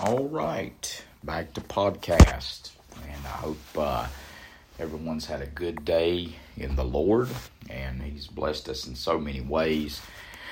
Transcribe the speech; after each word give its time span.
All 0.00 0.28
right, 0.28 1.04
back 1.22 1.54
to 1.54 1.60
podcast, 1.60 2.72
and 3.04 3.24
I 3.24 3.28
hope 3.28 3.58
uh, 3.76 4.06
everyone's 4.80 5.26
had 5.26 5.40
a 5.40 5.46
good 5.46 5.84
day 5.84 6.34
in 6.56 6.74
the 6.74 6.84
Lord, 6.84 7.28
and 7.70 8.02
He's 8.02 8.26
blessed 8.26 8.68
us 8.68 8.88
in 8.88 8.96
so 8.96 9.20
many 9.20 9.40
ways. 9.40 10.02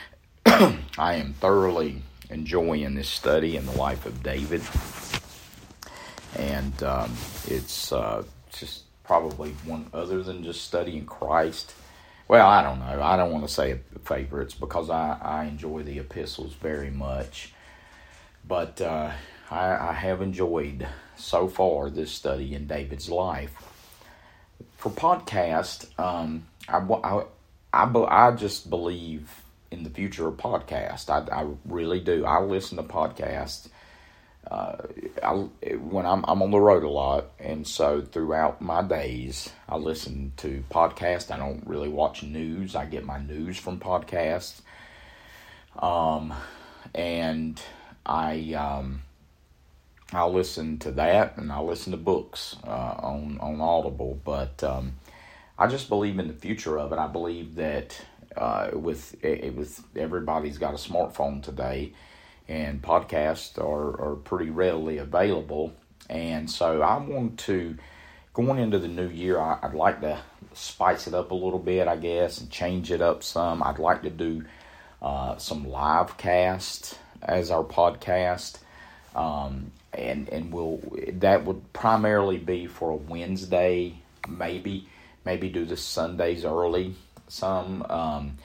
I 0.46 1.14
am 1.14 1.34
thoroughly 1.34 2.02
enjoying 2.30 2.94
this 2.94 3.08
study 3.08 3.56
in 3.56 3.66
the 3.66 3.72
life 3.72 4.06
of 4.06 4.22
David, 4.22 4.62
and 6.36 6.80
um, 6.84 7.12
it's 7.48 7.90
uh, 7.90 8.22
just 8.56 8.84
probably 9.02 9.50
one 9.64 9.90
other 9.92 10.22
than 10.22 10.44
just 10.44 10.62
studying 10.62 11.04
Christ. 11.04 11.74
Well, 12.28 12.48
I 12.48 12.62
don't 12.62 12.78
know. 12.78 13.02
I 13.02 13.16
don't 13.16 13.32
want 13.32 13.44
to 13.44 13.52
say 13.52 13.80
favorites 14.04 14.54
because 14.54 14.88
I, 14.88 15.18
I 15.20 15.44
enjoy 15.46 15.82
the 15.82 15.98
epistles 15.98 16.54
very 16.54 16.90
much. 16.90 17.52
But 18.44 18.80
uh, 18.80 19.12
I, 19.52 19.90
I 19.90 19.92
have 19.92 20.22
enjoyed 20.22 20.86
so 21.16 21.48
far 21.48 21.90
this 21.90 22.10
study 22.10 22.54
in 22.54 22.66
David's 22.66 23.08
life. 23.08 23.54
For 24.76 24.90
podcast, 24.90 25.86
um, 25.98 26.46
I, 26.68 26.78
I, 26.78 27.24
I, 27.72 28.28
I 28.28 28.30
just 28.32 28.70
believe 28.70 29.30
in 29.70 29.84
the 29.84 29.90
future 29.90 30.26
of 30.26 30.36
podcast. 30.36 31.10
I, 31.10 31.42
I 31.42 31.46
really 31.64 32.00
do. 32.00 32.24
I 32.24 32.40
listen 32.40 32.76
to 32.78 32.82
podcasts 32.82 33.68
uh, 34.50 34.76
I, 35.22 35.32
when 35.76 36.04
I'm, 36.04 36.24
I'm 36.26 36.42
on 36.42 36.50
the 36.50 36.60
road 36.60 36.82
a 36.82 36.88
lot, 36.88 37.30
and 37.38 37.66
so 37.66 38.02
throughout 38.02 38.60
my 38.60 38.82
days, 38.82 39.50
I 39.68 39.76
listen 39.76 40.32
to 40.38 40.64
podcasts. 40.70 41.30
I 41.30 41.38
don't 41.38 41.66
really 41.66 41.88
watch 41.88 42.22
news. 42.22 42.74
I 42.74 42.86
get 42.86 43.04
my 43.04 43.18
news 43.18 43.56
from 43.56 43.78
podcasts. 43.78 44.60
Um, 45.78 46.34
and 46.94 47.60
I 48.04 48.52
um, 48.54 49.02
I 50.12 50.24
listen 50.26 50.78
to 50.80 50.90
that, 50.92 51.38
and 51.38 51.50
I'll 51.50 51.66
listen 51.66 51.92
to 51.92 51.98
books 51.98 52.56
uh, 52.66 52.70
on 52.98 53.38
on 53.40 53.60
Audible. 53.60 54.20
But 54.24 54.62
um, 54.62 54.94
I 55.58 55.66
just 55.66 55.88
believe 55.88 56.18
in 56.18 56.28
the 56.28 56.34
future 56.34 56.78
of 56.78 56.92
it. 56.92 56.98
I 56.98 57.06
believe 57.06 57.54
that 57.56 58.00
uh, 58.36 58.70
with 58.74 59.16
with 59.22 59.84
everybody's 59.96 60.58
got 60.58 60.74
a 60.74 60.76
smartphone 60.76 61.42
today 61.42 61.92
and 62.48 62.82
podcasts 62.82 63.58
are, 63.58 64.00
are 64.00 64.16
pretty 64.16 64.50
readily 64.50 64.98
available. 64.98 65.72
And 66.10 66.50
so 66.50 66.82
I 66.82 66.98
want 66.98 67.38
to, 67.40 67.76
going 68.34 68.58
into 68.58 68.78
the 68.78 68.88
new 68.88 69.08
year, 69.08 69.38
I, 69.38 69.58
would 69.62 69.74
like 69.74 70.00
to 70.02 70.20
spice 70.52 71.06
it 71.06 71.14
up 71.14 71.30
a 71.30 71.34
little 71.34 71.58
bit, 71.58 71.88
I 71.88 71.96
guess, 71.96 72.40
and 72.40 72.50
change 72.50 72.90
it 72.90 73.00
up 73.00 73.22
some. 73.22 73.62
I'd 73.62 73.78
like 73.78 74.02
to 74.02 74.10
do 74.10 74.44
uh, 75.00 75.36
some 75.38 75.68
live 75.68 76.16
cast 76.18 76.98
as 77.22 77.50
our 77.50 77.64
podcast. 77.64 78.58
Um, 79.14 79.72
and 79.92 80.28
and 80.30 80.52
we'll 80.52 80.80
that 81.20 81.44
would 81.44 81.72
primarily 81.72 82.38
be 82.38 82.66
for 82.66 82.90
a 82.90 82.96
Wednesday, 82.96 83.98
maybe 84.28 84.88
maybe 85.24 85.48
do 85.48 85.64
the 85.64 85.76
Sundays 85.76 86.44
early 86.44 86.94
some. 87.28 87.84
Um, 87.88 88.38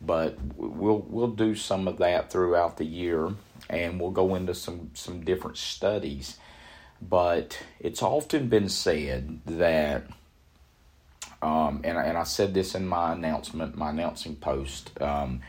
but 0.00 0.36
we'll 0.56 1.04
we'll 1.08 1.28
do 1.28 1.54
some 1.54 1.88
of 1.88 1.98
that 1.98 2.30
throughout 2.30 2.76
the 2.76 2.84
year, 2.84 3.30
and 3.70 4.00
we'll 4.00 4.10
go 4.10 4.34
into 4.34 4.54
some 4.54 4.90
some 4.94 5.24
different 5.24 5.56
studies. 5.56 6.38
But 7.00 7.58
it's 7.80 8.02
often 8.02 8.48
been 8.48 8.68
said 8.68 9.40
that, 9.46 10.04
um, 11.42 11.80
and 11.84 11.96
and 11.98 12.18
I 12.18 12.24
said 12.24 12.54
this 12.54 12.74
in 12.74 12.86
my 12.86 13.12
announcement, 13.12 13.76
my 13.76 13.90
announcing 13.90 14.36
post 14.36 14.90
um, 15.00 15.40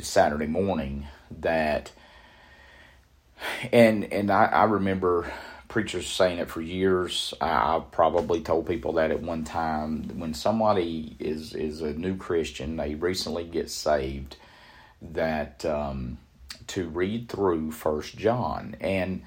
Saturday 0.00 0.46
morning 0.46 1.06
that, 1.40 1.92
and 3.72 4.12
and 4.12 4.30
I, 4.30 4.46
I 4.46 4.64
remember 4.64 5.30
preachers 5.68 6.06
saying 6.06 6.38
it 6.38 6.48
for 6.48 6.60
years. 6.60 7.34
I've 7.40 7.90
probably 7.90 8.40
told 8.40 8.66
people 8.66 8.92
that 8.94 9.10
at 9.10 9.22
one 9.22 9.44
time. 9.44 10.18
When 10.18 10.34
somebody 10.34 11.16
is 11.18 11.54
is 11.54 11.80
a 11.80 11.92
new 11.92 12.16
Christian, 12.16 12.76
they 12.76 12.94
recently 12.94 13.44
get 13.44 13.70
saved, 13.70 14.36
that 15.00 15.64
um, 15.64 16.18
to 16.68 16.88
read 16.88 17.28
through 17.28 17.72
First 17.72 18.16
John 18.16 18.76
and 18.80 19.22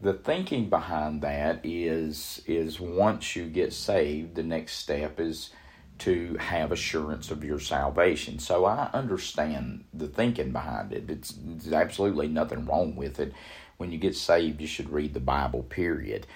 the 0.00 0.14
thinking 0.14 0.70
behind 0.70 1.20
that 1.22 1.60
is 1.62 2.42
is 2.46 2.80
once 2.80 3.36
you 3.36 3.46
get 3.46 3.72
saved, 3.72 4.34
the 4.34 4.42
next 4.42 4.76
step 4.76 5.20
is 5.20 5.50
to 6.00 6.36
have 6.38 6.72
assurance 6.72 7.30
of 7.30 7.44
your 7.44 7.60
salvation. 7.60 8.38
So 8.38 8.64
I 8.64 8.90
understand 8.92 9.84
the 9.92 10.08
thinking 10.08 10.50
behind 10.50 10.92
it. 10.92 11.10
It's, 11.10 11.34
absolutely 11.72 12.28
nothing 12.28 12.66
wrong 12.66 12.96
with 12.96 13.20
it 13.20 13.32
when 13.80 13.90
you 13.90 13.96
get 13.96 14.14
saved, 14.14 14.60
you 14.60 14.66
should 14.66 14.90
read 14.90 15.14
the 15.14 15.20
Bible, 15.20 15.62
period. 15.62 16.26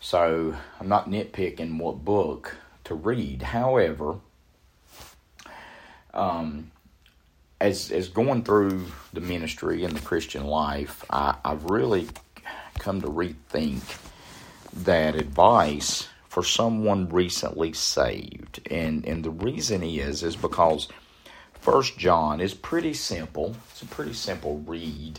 So 0.00 0.56
I'm 0.80 0.88
not 0.88 1.10
nitpicking 1.10 1.78
what 1.78 2.02
book 2.02 2.56
to 2.84 2.94
read. 2.94 3.42
However, 3.42 4.16
um, 6.14 6.70
as 7.60 7.90
as 7.90 8.08
going 8.08 8.44
through 8.44 8.86
the 9.12 9.20
ministry 9.20 9.84
and 9.84 9.94
the 9.94 10.00
Christian 10.00 10.46
life, 10.46 11.04
I, 11.10 11.36
I've 11.44 11.64
really 11.64 12.08
come 12.78 13.02
to 13.02 13.08
rethink 13.08 13.82
that 14.72 15.16
advice 15.16 16.08
for 16.36 16.42
someone 16.42 17.08
recently 17.08 17.72
saved. 17.72 18.60
And 18.70 19.06
and 19.06 19.24
the 19.24 19.30
reason 19.30 19.82
is 19.82 20.22
is 20.22 20.36
because 20.36 20.86
First 21.54 21.96
John 21.96 22.42
is 22.42 22.52
pretty 22.52 22.92
simple. 22.92 23.56
It's 23.70 23.80
a 23.80 23.86
pretty 23.86 24.12
simple 24.12 24.58
read. 24.66 25.18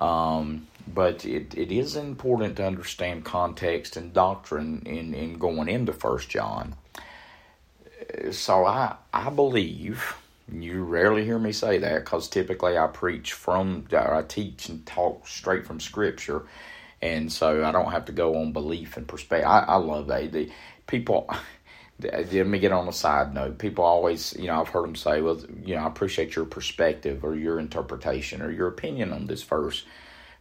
Um, 0.00 0.66
but 0.88 1.26
it, 1.26 1.54
it 1.54 1.70
is 1.70 1.94
important 1.94 2.56
to 2.56 2.64
understand 2.64 3.26
context 3.26 3.98
and 3.98 4.14
doctrine 4.14 4.82
in, 4.86 5.12
in 5.12 5.36
going 5.36 5.68
into 5.68 5.92
First 5.92 6.30
John. 6.30 6.74
So 8.30 8.64
I 8.64 8.96
I 9.12 9.28
believe 9.28 10.16
you 10.50 10.84
rarely 10.84 11.26
hear 11.26 11.38
me 11.38 11.52
say 11.52 11.76
that 11.76 12.04
because 12.04 12.28
typically 12.28 12.78
I 12.78 12.86
preach 12.86 13.34
from 13.34 13.86
I 13.92 14.22
teach 14.22 14.70
and 14.70 14.86
talk 14.86 15.28
straight 15.28 15.66
from 15.66 15.80
Scripture, 15.80 16.44
and 17.02 17.30
so 17.30 17.64
I 17.64 17.72
don't 17.72 17.92
have 17.92 18.06
to 18.06 18.12
go 18.12 18.36
on 18.36 18.52
belief 18.52 18.96
and 18.96 19.06
perspective. 19.06 19.48
I, 19.48 19.60
I 19.60 19.76
love 19.76 20.08
that 20.08 20.32
the 20.32 20.50
people. 20.86 21.28
Let 21.98 22.30
me 22.46 22.58
get 22.58 22.72
on 22.72 22.88
a 22.88 22.92
side 22.92 23.32
note. 23.32 23.56
People 23.56 23.82
always, 23.82 24.36
you 24.38 24.48
know, 24.48 24.60
I've 24.60 24.68
heard 24.68 24.84
them 24.84 24.96
say, 24.96 25.22
"Well, 25.22 25.40
you 25.64 25.74
know, 25.74 25.80
I 25.80 25.86
appreciate 25.86 26.36
your 26.36 26.44
perspective 26.44 27.24
or 27.24 27.34
your 27.34 27.58
interpretation 27.58 28.42
or 28.42 28.50
your 28.50 28.68
opinion 28.68 29.14
on 29.14 29.26
this 29.26 29.42
verse." 29.42 29.82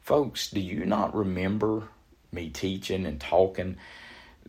Folks, 0.02 0.50
do 0.50 0.60
you 0.60 0.86
not 0.86 1.16
remember 1.16 1.84
me 2.32 2.50
teaching 2.50 3.06
and 3.06 3.22
talking 3.22 3.78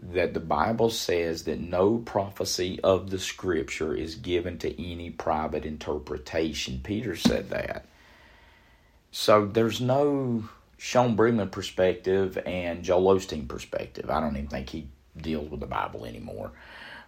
that 0.03 0.34
the 0.34 0.41
Bible 0.41 0.91
says 0.91 1.45
that 1.45 1.61
no 1.61 1.99
prophecy 1.99 2.81
of 2.83 3.11
the 3.11 3.19
Scripture 3.21 3.95
is 3.95 4.16
given 4.16 4.59
to 4.59 4.84
any 4.93 5.11
private 5.11 5.65
interpretation? 5.65 6.81
Peter 6.83 7.15
said 7.15 7.50
that. 7.50 7.87
So 9.12 9.47
there's 9.47 9.81
no 9.81 10.49
Sean 10.78 11.16
Brigman 11.16 11.50
perspective 11.50 12.38
and 12.44 12.82
Joel 12.82 13.16
Osteen 13.16 13.48
perspective. 13.48 14.10
I 14.10 14.20
don't 14.20 14.37
even 14.37 14.48
think 14.48 14.70
he 14.70 14.88
deals 15.16 15.50
with 15.50 15.60
the 15.60 15.66
Bible 15.66 16.04
anymore. 16.04 16.53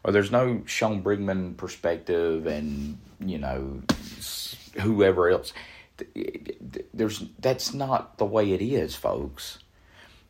Or 0.05 0.13
there's 0.13 0.31
no 0.31 0.63
Sean 0.67 1.03
Brigman 1.03 1.57
perspective 1.57 2.47
and, 2.47 2.99
you 3.21 3.39
know, 3.39 3.83
whoever 4.81 5.29
else 5.29 5.53
there's 6.95 7.25
that's 7.39 7.75
not 7.75 8.19
the 8.19 8.25
way 8.25 8.53
it 8.53 8.63
is, 8.63 8.95
folks. 8.95 9.59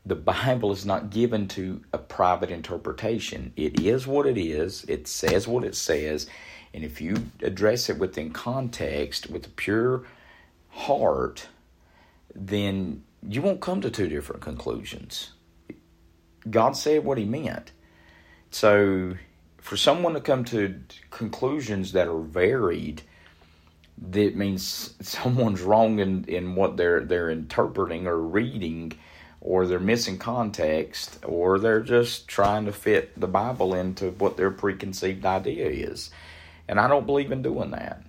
The 0.07 0.15
Bible 0.15 0.73
is 0.73 0.87
not 0.87 1.11
given 1.11 1.49
to 1.49 1.83
a 1.93 1.99
private 1.99 2.51
interpretation. 2.51 3.53
It 3.57 3.81
is 3.81 4.07
what 4.07 4.27
it 4.27 4.39
is. 4.39 4.85
It 4.89 5.07
says 5.07 5.47
what 5.47 5.65
it 5.65 5.75
says, 5.75 6.27
and 6.73 6.85
if 6.85 7.01
you 7.01 7.17
address 7.43 7.91
it 7.91 7.99
within 7.99 8.31
context 8.31 9.29
with 9.29 9.47
a 9.47 9.51
pure 9.51 10.05
heart, 10.71 11.49
then 12.35 13.05
you 13.27 13.43
won't 13.43 13.61
come 13.61 13.81
to 13.81 13.91
two 13.91 14.09
different 14.09 14.43
conclusions. 14.43 15.33
God 16.49 16.77
said 16.77 17.05
what 17.05 17.19
he 17.19 17.25
meant. 17.25 17.73
So, 18.51 19.15
for 19.59 19.77
someone 19.77 20.15
to 20.15 20.21
come 20.21 20.45
to 20.47 20.81
conclusions 21.11 21.93
that 21.93 22.09
are 22.09 22.21
varied 22.21 23.03
that 24.01 24.37
means 24.37 24.95
someone's 25.01 25.61
wrong 25.61 25.99
in, 25.99 26.25
in 26.25 26.55
what 26.55 26.77
they're 26.77 27.01
they're 27.01 27.31
interpreting 27.31 28.07
or 28.07 28.19
reading 28.19 28.93
or 29.41 29.67
they're 29.67 29.79
missing 29.79 30.19
context 30.19 31.19
or 31.25 31.59
they're 31.59 31.81
just 31.81 32.27
trying 32.29 32.67
to 32.67 32.73
fit 32.73 33.19
the 33.19 33.29
Bible 33.29 33.75
into 33.75 34.11
what 34.13 34.37
their 34.37 34.51
preconceived 34.51 35.25
idea 35.25 35.69
is. 35.69 36.11
And 36.67 36.81
I 36.81 36.89
don't 36.89 37.07
believe 37.07 37.31
in 37.31 37.43
doing 37.43 37.71
that. 37.71 38.03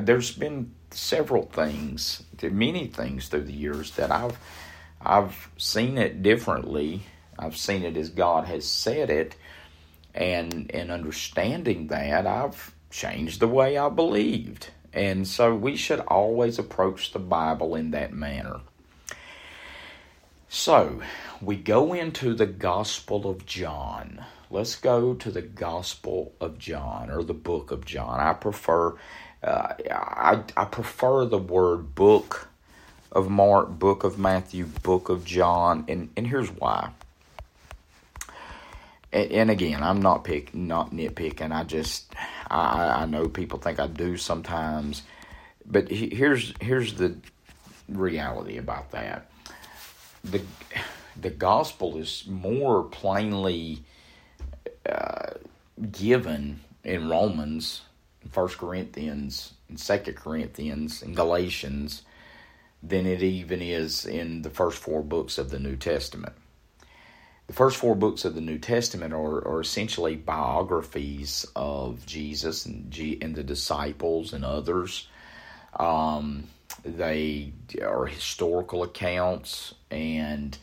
There's 0.00 0.30
been 0.32 0.74
several 0.90 1.46
things, 1.46 2.22
many 2.42 2.86
things 2.86 3.28
through 3.28 3.44
the 3.44 3.52
years 3.52 3.92
that 3.92 4.10
I've 4.10 4.38
I've 5.00 5.48
seen 5.56 5.96
it 5.96 6.22
differently. 6.22 7.02
I've 7.38 7.56
seen 7.56 7.84
it 7.84 7.96
as 7.96 8.10
God 8.10 8.44
has 8.44 8.66
said 8.66 9.08
it, 9.08 9.34
and 10.14 10.70
in 10.70 10.90
understanding 10.90 11.86
that, 11.86 12.26
I've 12.26 12.74
changed 12.90 13.40
the 13.40 13.48
way 13.48 13.78
I 13.78 13.88
believed. 13.88 14.68
And 14.92 15.26
so 15.26 15.54
we 15.54 15.76
should 15.76 16.00
always 16.00 16.58
approach 16.58 17.12
the 17.12 17.18
Bible 17.18 17.74
in 17.76 17.92
that 17.92 18.12
manner. 18.12 18.60
So, 20.48 21.00
we 21.40 21.56
go 21.56 21.94
into 21.94 22.34
the 22.34 22.46
Gospel 22.46 23.30
of 23.30 23.46
John. 23.46 24.24
Let's 24.50 24.74
go 24.74 25.14
to 25.14 25.30
the 25.30 25.42
Gospel 25.42 26.34
of 26.40 26.58
John 26.58 27.08
or 27.08 27.22
the 27.22 27.32
book 27.32 27.70
of 27.70 27.86
John. 27.86 28.18
I 28.18 28.32
prefer 28.32 28.96
uh, 29.42 29.74
I, 29.90 30.42
I 30.56 30.64
prefer 30.64 31.24
the 31.24 31.38
word 31.38 31.94
book 31.94 32.48
of 33.12 33.28
Mark, 33.28 33.70
book 33.70 34.04
of 34.04 34.18
Matthew, 34.18 34.66
book 34.66 35.08
of 35.08 35.24
John, 35.24 35.84
and, 35.88 36.10
and 36.16 36.26
here's 36.26 36.50
why. 36.50 36.90
And, 39.12 39.32
and 39.32 39.50
again, 39.50 39.82
I'm 39.82 40.00
not 40.00 40.24
pick 40.24 40.54
not 40.54 40.92
nitpicking. 40.92 41.52
I 41.52 41.64
just 41.64 42.12
I, 42.48 43.02
I 43.02 43.06
know 43.06 43.28
people 43.28 43.58
think 43.58 43.80
I 43.80 43.86
do 43.86 44.16
sometimes, 44.16 45.02
but 45.66 45.90
here's 45.90 46.54
here's 46.60 46.94
the 46.94 47.16
reality 47.88 48.58
about 48.58 48.90
that. 48.92 49.30
The 50.22 50.42
the 51.20 51.30
gospel 51.30 51.96
is 51.96 52.24
more 52.28 52.84
plainly 52.84 53.82
uh, 54.88 55.32
given 55.90 56.60
in 56.84 57.08
Romans, 57.08 57.82
First 58.28 58.58
Corinthians, 58.58 59.54
and 59.68 59.80
Second 59.80 60.14
Corinthians, 60.14 61.02
and 61.02 61.16
Galatians 61.16 62.02
than 62.82 63.06
it 63.06 63.22
even 63.22 63.60
is 63.60 64.06
in 64.06 64.42
the 64.42 64.50
first 64.50 64.78
four 64.78 65.02
books 65.02 65.38
of 65.38 65.50
the 65.50 65.58
New 65.58 65.76
Testament. 65.76 66.34
The 67.46 67.52
first 67.52 67.76
four 67.76 67.96
books 67.96 68.24
of 68.24 68.34
the 68.34 68.40
New 68.40 68.58
Testament 68.58 69.12
are, 69.12 69.46
are 69.46 69.60
essentially 69.60 70.14
biographies 70.14 71.44
of 71.56 72.06
Jesus 72.06 72.64
and, 72.64 72.90
G, 72.90 73.18
and 73.20 73.34
the 73.34 73.42
disciples 73.42 74.32
and 74.32 74.44
others. 74.44 75.08
Um, 75.78 76.44
they 76.84 77.52
are 77.82 78.06
historical 78.06 78.84
accounts, 78.84 79.74
and 79.90 80.56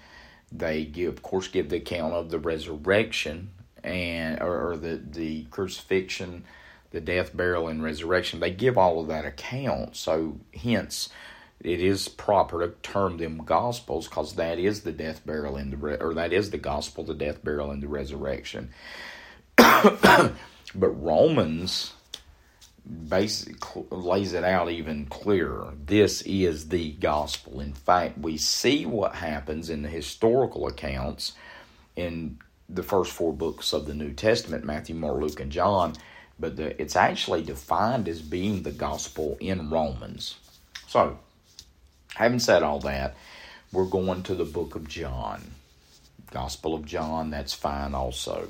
they 0.51 0.86
give, 0.86 1.13
of 1.13 1.21
course, 1.21 1.50
give 1.50 1.69
the 1.69 1.77
account 1.77 2.13
of 2.13 2.30
the 2.30 2.39
resurrection 2.39 3.50
and 3.83 4.42
or, 4.42 4.71
or 4.71 4.77
the 4.77 5.01
the 5.12 5.44
crucifixion, 5.45 6.45
the 6.92 7.01
death, 7.01 7.36
burial, 7.36 7.68
and 7.68 7.84
resurrection. 7.84 8.39
They 8.39 8.51
give 8.51 8.78
all 8.78 9.00
of 9.00 9.07
that 9.07 9.25
account. 9.25 9.95
So, 9.95 10.39
hence, 10.54 11.10
it 11.60 11.81
is 11.81 12.07
proper 12.07 12.66
to 12.66 12.75
term 12.81 13.18
them 13.18 13.39
gospels 13.39 14.07
because 14.07 14.36
that 14.36 14.60
is 14.60 14.81
the 14.81 14.92
death, 14.92 15.25
burial, 15.25 15.56
and 15.56 15.74
the 15.74 15.78
re- 15.78 15.98
or 16.00 16.13
that 16.13 16.34
is 16.34 16.51
the 16.51 16.57
gospel, 16.57 17.04
the 17.04 17.13
death, 17.13 17.44
burial, 17.44 17.72
and 17.72 17.81
the 17.81 17.88
resurrection. 17.88 18.69
but 19.56 20.34
Romans 20.75 21.94
basically 23.10 23.86
lays 23.90 24.33
it 24.33 24.44
out 24.44 24.69
even 24.72 25.06
clearer. 25.07 25.74
This 25.86 26.22
is 26.22 26.69
the 26.69 26.92
gospel. 26.94 27.60
In 27.60 27.74
fact, 27.74 28.18
we 28.18 28.38
see 28.38 28.86
what 28.86 29.16
happens 29.16 29.69
in 29.69 29.81
the 29.81 29.90
historical 29.90 30.68
accounts 30.68 31.33
in 31.95 32.40
the 32.69 32.83
first 32.83 33.12
four 33.12 33.33
books 33.33 33.74
of 33.74 33.86
the 33.86 33.94
New 33.94 34.13
Testament 34.13 34.63
Matthew, 34.63 34.95
Mark, 34.95 35.19
Luke, 35.19 35.40
and 35.40 35.51
John. 35.51 35.94
But 36.39 36.56
the, 36.56 36.80
it's 36.81 36.95
actually 36.95 37.44
defined 37.44 38.07
as 38.07 38.22
being 38.22 38.63
the 38.63 38.72
gospel 38.72 39.38
in 39.39 39.69
Romans. 39.69 40.36
So, 40.88 41.19
having 42.16 42.39
said 42.39 42.63
all 42.63 42.80
that, 42.81 43.16
we're 43.72 43.86
going 43.86 44.24
to 44.24 44.36
the 44.36 44.45
book 44.45 44.75
of 44.75 44.88
John. 44.88 45.51
Gospel 46.31 46.75
of 46.75 46.86
John, 46.86 47.31
that's 47.31 47.54
fine 47.54 47.94
also. 47.95 48.50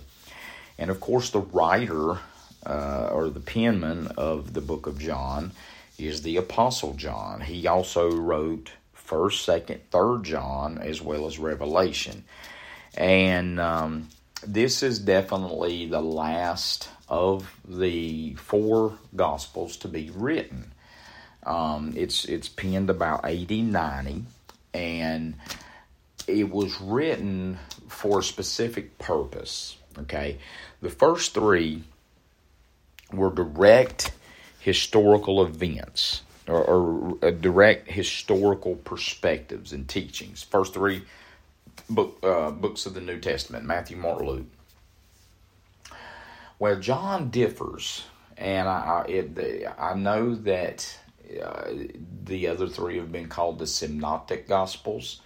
And 0.77 0.91
of 0.91 0.99
course, 0.99 1.29
the 1.29 1.39
writer 1.39 2.19
uh, 2.65 3.09
or 3.11 3.29
the 3.29 3.39
penman 3.39 4.07
of 4.17 4.53
the 4.53 4.61
book 4.61 4.87
of 4.87 4.99
John 4.99 5.51
is 5.97 6.21
the 6.21 6.37
Apostle 6.37 6.93
John. 6.93 7.41
He 7.41 7.65
also 7.67 8.11
wrote 8.11 8.71
1st, 9.07 9.65
2nd, 9.65 9.79
3rd 9.91 10.23
John, 10.23 10.77
as 10.77 11.01
well 11.01 11.25
as 11.27 11.39
Revelation. 11.39 12.23
And 12.95 13.59
um, 13.59 14.09
this 14.45 14.83
is 14.83 14.99
definitely 14.99 15.87
the 15.87 16.01
last 16.01 16.89
of 17.09 17.51
the 17.67 18.35
four 18.35 18.97
Gospels 19.15 19.77
to 19.77 19.87
be 19.87 20.09
written. 20.13 20.71
Um, 21.43 21.93
it's 21.95 22.25
it's 22.25 22.49
penned 22.49 22.89
about 22.89 23.21
80, 23.23 23.61
90, 23.61 24.23
and 24.73 25.35
it 26.27 26.49
was 26.49 26.79
written 26.81 27.57
for 27.87 28.19
a 28.19 28.23
specific 28.23 28.97
purpose. 28.97 29.77
Okay, 29.99 30.37
the 30.81 30.89
first 30.89 31.33
three 31.33 31.83
were 33.11 33.31
direct 33.31 34.11
historical 34.59 35.43
events 35.43 36.23
or, 36.47 36.61
or 36.61 37.17
uh, 37.21 37.31
direct 37.31 37.89
historical 37.89 38.75
perspectives 38.75 39.71
and 39.71 39.87
teachings. 39.87 40.43
First 40.43 40.73
three 40.73 41.03
book, 41.89 42.19
uh, 42.23 42.51
books 42.51 42.85
of 42.85 42.93
the 42.93 43.01
New 43.01 43.19
Testament 43.19 43.65
Matthew, 43.65 43.97
Mark, 43.97 44.21
Luke. 44.21 44.47
Well, 46.59 46.79
John 46.79 47.29
differs, 47.29 48.03
and 48.35 48.67
I, 48.67 49.05
it, 49.07 49.67
I 49.77 49.93
know 49.93 50.33
that 50.35 50.97
uh, 51.43 51.69
the 52.23 52.47
other 52.47 52.67
three 52.67 52.97
have 52.97 53.11
been 53.11 53.27
called 53.29 53.59
the 53.59 53.67
synoptic 53.67 54.47
gospels, 54.47 55.21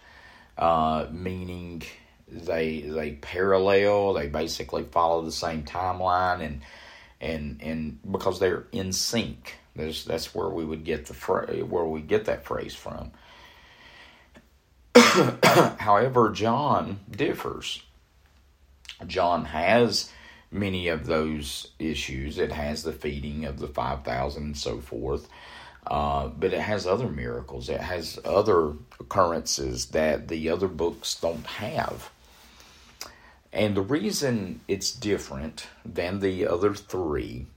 uh, 0.58 1.08
meaning 1.12 1.84
they 2.28 2.82
they 2.82 3.14
parallel, 3.14 4.14
they 4.14 4.28
basically 4.28 4.84
follow 4.84 5.22
the 5.22 5.32
same 5.32 5.64
timeline, 5.64 6.42
and 6.42 6.62
and 7.22 7.62
and 7.62 8.00
because 8.12 8.40
they're 8.40 8.68
in 8.72 8.92
sync. 8.92 9.58
There's, 9.74 10.04
that's 10.04 10.36
where 10.36 10.50
we 10.50 10.66
would 10.66 10.84
get 10.84 11.06
the 11.06 11.14
phrase, 11.14 11.64
where 11.64 11.86
we 11.86 12.02
get 12.02 12.26
that 12.26 12.44
phrase 12.44 12.76
from. 12.76 13.12
However, 14.96 16.30
John 16.30 17.00
differs. 17.10 17.82
John 19.08 19.46
has 19.46 20.12
many 20.52 20.88
of 20.88 21.06
those 21.06 21.72
issues. 21.80 22.38
It 22.38 22.52
has 22.52 22.84
the 22.84 22.94
feeding 22.94 23.46
of 23.46 23.60
the 23.60 23.68
5,000 23.68 24.44
and 24.44 24.58
so 24.58 24.80
forth. 24.80 25.28
Uh, 25.88 26.28
but 26.28 26.54
it 26.54 26.62
has 26.62 26.86
other 26.86 27.08
miracles. 27.08 27.68
It 27.68 27.82
has 27.82 28.20
other 28.24 28.74
occurrences 29.00 29.88
that 29.88 30.28
the 30.28 30.50
other 30.50 30.68
books 30.68 31.20
don't 31.20 31.46
have. 31.48 32.12
And 33.52 33.76
the 33.76 33.82
reason 33.82 34.62
it's 34.68 34.92
different 34.92 35.68
than 35.84 36.20
the 36.20 36.48
other 36.48 36.74
three 36.74 37.48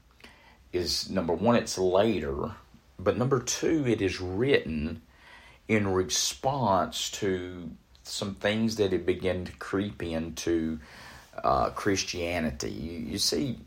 is 0.73 1.09
number 1.09 1.33
one, 1.33 1.55
it's 1.55 1.79
later, 1.79 2.53
but 2.99 3.17
number 3.17 3.41
two, 3.41 3.85
it 3.87 4.03
is 4.03 4.21
written 4.21 5.03
in 5.69 5.89
response 5.89 7.11
to 7.11 7.71
some 8.03 8.35
things 8.35 8.77
that 8.77 8.93
had 8.93 9.07
begun 9.07 9.45
to 9.47 9.53
creep 9.53 10.03
into 10.03 10.79
uh, 11.43 11.71
Christianity. 11.71 12.71
You, 12.71 12.99
you 13.13 13.19
see, 13.19 13.59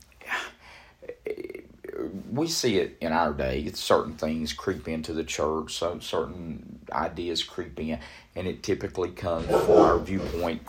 we 2.32 2.48
see 2.48 2.77
it 2.77 2.98
in 3.01 3.12
our 3.12 3.34
day. 3.34 3.70
Certain 3.74 4.13
things 4.13 4.54
creep 4.54 4.88
into 4.88 5.13
the 5.13 5.24
church, 5.24 5.74
so 5.74 6.00
certain 6.00 6.80
ideas 6.92 7.44
creep 7.44 7.80
in, 7.80 8.00
and 8.36 8.48
it 8.48 8.63
typically 8.63 9.10
comes 9.12 9.48
from 9.48 9.72
our 9.72 10.00
viewpoint 10.00 10.62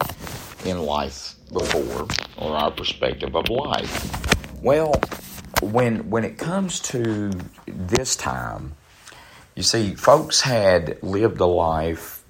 in 0.65 0.79
life 0.83 1.35
before 1.53 2.09
or 2.39 2.57
our 2.57 2.71
perspective 2.71 3.37
of 3.37 3.49
life. 3.49 4.63
Well, 4.63 4.95
when 5.61 6.09
when 6.11 6.25
it 6.25 6.39
comes 6.39 6.81
to 6.81 7.31
this 7.67 8.17
time, 8.17 8.75
you 9.59 9.65
see, 9.65 9.97
folks 9.97 10.41
had 10.41 11.03
lived 11.03 11.41
a 11.41 11.47
life. 11.47 12.23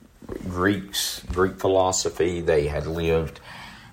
Greeks, 0.48 1.22
Greek 1.30 1.60
philosophy, 1.60 2.40
they 2.40 2.68
had 2.68 2.86
lived 2.86 3.40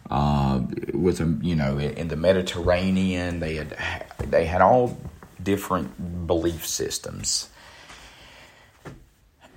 uh, 0.09 0.61
with 0.93 1.17
them, 1.17 1.41
you 1.43 1.53
know, 1.53 1.77
in 1.77 2.07
the 2.07 2.15
Mediterranean. 2.15 3.41
They 3.41 3.55
had 3.55 3.77
they 4.19 4.45
had 4.45 4.61
all 4.61 4.97
different 5.43 6.27
belief 6.27 6.65
systems. 6.65 7.49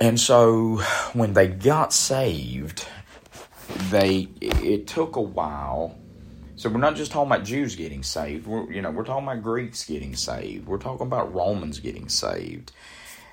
And 0.01 0.19
so 0.19 0.79
when 1.13 1.35
they 1.35 1.47
got 1.47 1.93
saved, 1.93 2.85
they 3.91 4.27
it 4.41 4.89
took 4.89 5.15
a 5.15 5.23
while. 5.23 5.97
So 6.57 6.69
we're 6.69 6.79
not 6.79 6.97
just 6.97 7.13
talking 7.13 7.31
about 7.31 7.45
Jews 7.45 7.77
getting 7.77 8.03
saved. 8.03 8.49
We're 8.49 8.73
you 8.73 8.83
know 8.83 8.91
we're 8.91 9.05
talking 9.05 9.23
about 9.23 9.45
Greeks 9.45 9.85
getting 9.85 10.17
saved. 10.17 10.67
We're 10.67 10.79
talking 10.79 11.07
about 11.07 11.33
Romans 11.33 11.79
getting 11.79 12.09
saved, 12.09 12.73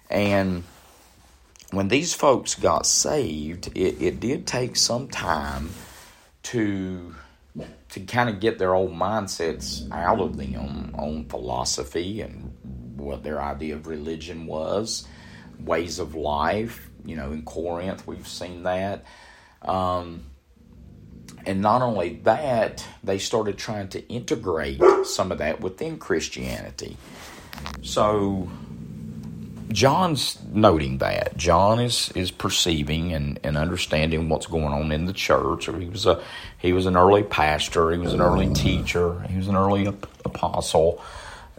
and 0.09 0.63
when 1.71 1.87
these 1.87 2.13
folks 2.13 2.55
got 2.55 2.85
saved, 2.85 3.67
it, 3.75 4.01
it 4.01 4.19
did 4.19 4.47
take 4.47 4.75
some 4.75 5.07
time 5.07 5.69
to 6.43 7.15
to 7.89 7.99
kind 8.01 8.29
of 8.29 8.41
get 8.41 8.59
their 8.59 8.75
old 8.75 8.91
mindsets 8.91 9.89
out 9.91 10.19
of 10.19 10.35
them 10.35 10.93
on 10.97 11.25
philosophy 11.29 12.19
and 12.19 12.51
what 12.97 13.23
their 13.23 13.41
idea 13.41 13.75
of 13.75 13.87
religion 13.87 14.45
was, 14.45 15.07
ways 15.59 15.99
of 15.99 16.15
life. 16.15 16.89
You 17.05 17.15
know, 17.15 17.31
in 17.31 17.43
Corinth, 17.43 18.05
we've 18.05 18.27
seen 18.27 18.63
that. 18.63 19.05
Um, 19.61 20.25
and 21.45 21.61
not 21.61 21.81
only 21.81 22.19
that, 22.23 22.85
they 23.03 23.17
started 23.17 23.57
trying 23.57 23.87
to 23.89 24.05
integrate 24.09 24.81
some 25.05 25.31
of 25.31 25.37
that 25.37 25.61
within 25.61 25.97
Christianity. 25.97 26.97
So, 27.81 28.49
John's 29.75 30.39
noting 30.53 30.99
that. 30.99 31.35
John 31.35 31.81
is 31.81 32.09
is 32.15 32.31
perceiving 32.31 33.11
and, 33.11 33.37
and 33.43 33.57
understanding 33.57 34.29
what's 34.29 34.47
going 34.47 34.73
on 34.73 34.91
in 34.93 35.05
the 35.05 35.13
church. 35.13 35.65
He 35.65 35.89
was 35.89 36.05
a 36.05 36.23
he 36.57 36.71
was 36.71 36.85
an 36.85 36.95
early 36.95 37.23
pastor. 37.23 37.91
He 37.91 37.97
was 37.97 38.13
an 38.13 38.21
early 38.21 38.53
teacher. 38.53 39.19
He 39.23 39.35
was 39.35 39.49
an 39.49 39.57
early 39.57 39.87
apostle, 40.23 41.03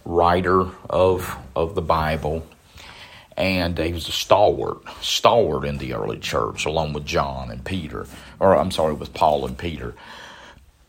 writer 0.07 0.67
of 0.89 1.37
of 1.55 1.75
the 1.75 1.83
Bible, 1.83 2.47
and 3.37 3.77
he 3.77 3.93
was 3.93 4.09
a 4.09 4.13
stalwart 4.13 4.79
stalwart 5.03 5.67
in 5.67 5.77
the 5.77 5.93
early 5.93 6.19
church, 6.19 6.65
along 6.65 6.95
with 6.95 7.05
John 7.05 7.51
and 7.51 7.63
Peter, 7.65 8.07
or 8.41 8.57
I'm 8.57 8.71
sorry, 8.71 8.95
with 8.95 9.13
Paul 9.13 9.45
and 9.47 9.59
Peter 9.59 9.95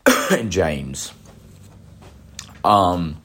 and 0.30 0.50
James. 0.50 1.12
Um, 2.64 3.18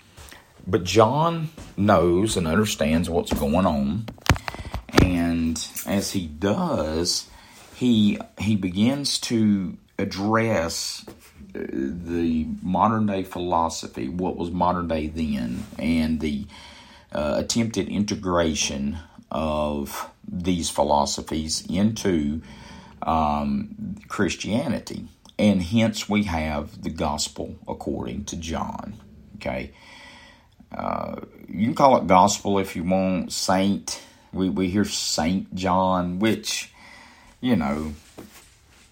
but 0.68 0.84
John 0.84 1.50
knows 1.78 2.38
and 2.38 2.48
understands 2.48 3.10
what's 3.10 3.34
going 3.34 3.66
on, 3.66 4.06
and 5.02 5.68
as 5.86 6.12
he 6.12 6.28
does, 6.28 7.30
he 7.76 8.20
he 8.40 8.56
begins 8.56 9.20
to 9.20 9.78
address 9.98 11.06
uh, 11.56 11.60
the 11.72 12.48
modern 12.62 13.06
day 13.06 13.24
philosophy, 13.24 14.10
what 14.10 14.36
was 14.36 14.52
modern 14.52 14.88
day 14.88 15.08
then, 15.08 15.64
and 15.78 16.20
the 16.20 16.46
uh, 17.12 17.36
attempted 17.38 17.88
integration 17.88 18.98
of 19.32 20.10
these 20.28 20.70
philosophies 20.70 21.66
into 21.68 22.42
um, 23.02 23.98
Christianity. 24.08 25.08
And 25.38 25.62
hence 25.64 26.08
we 26.08 26.24
have 26.24 26.84
the 26.84 26.90
gospel 26.90 27.56
according 27.68 28.26
to 28.26 28.36
John. 28.36 29.00
Okay. 29.38 29.74
Uh, 30.74 31.22
you 31.48 31.66
can 31.66 31.76
call 31.76 31.98
it 31.98 32.08
gospel 32.08 32.60
if 32.60 32.76
you 32.76 32.84
want, 32.84 33.32
saint. 33.32 34.02
We, 34.32 34.50
we 34.50 34.70
hear 34.70 34.86
Saint 34.86 35.54
John, 35.54 36.20
which, 36.20 36.74
you 37.40 37.56
know, 37.56 37.94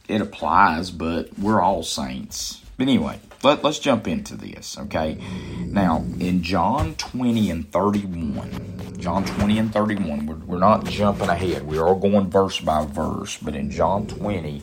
it 0.08 0.22
applies, 0.22 0.92
but 0.92 1.38
we're 1.40 1.62
all 1.62 1.84
saints. 1.84 2.62
But 2.78 2.84
anyway, 2.84 3.20
let, 3.44 3.64
let's 3.64 3.80
jump 3.80 4.08
into 4.08 4.36
this, 4.36 4.78
okay? 4.78 5.18
Now, 5.60 6.06
in 6.20 6.44
John 6.44 6.96
20 6.96 7.50
and 7.50 7.72
31, 7.72 8.98
John 9.00 9.26
20 9.26 9.58
and 9.58 9.74
31, 9.74 10.26
we're, 10.26 10.36
we're 10.36 10.60
not 10.60 10.86
jumping 10.86 11.30
ahead. 11.30 11.66
We 11.66 11.80
are 11.80 11.96
going 11.96 12.30
verse 12.30 12.60
by 12.60 12.86
verse, 12.86 13.38
but 13.38 13.56
in 13.56 13.72
John 13.72 14.06
20 14.06 14.62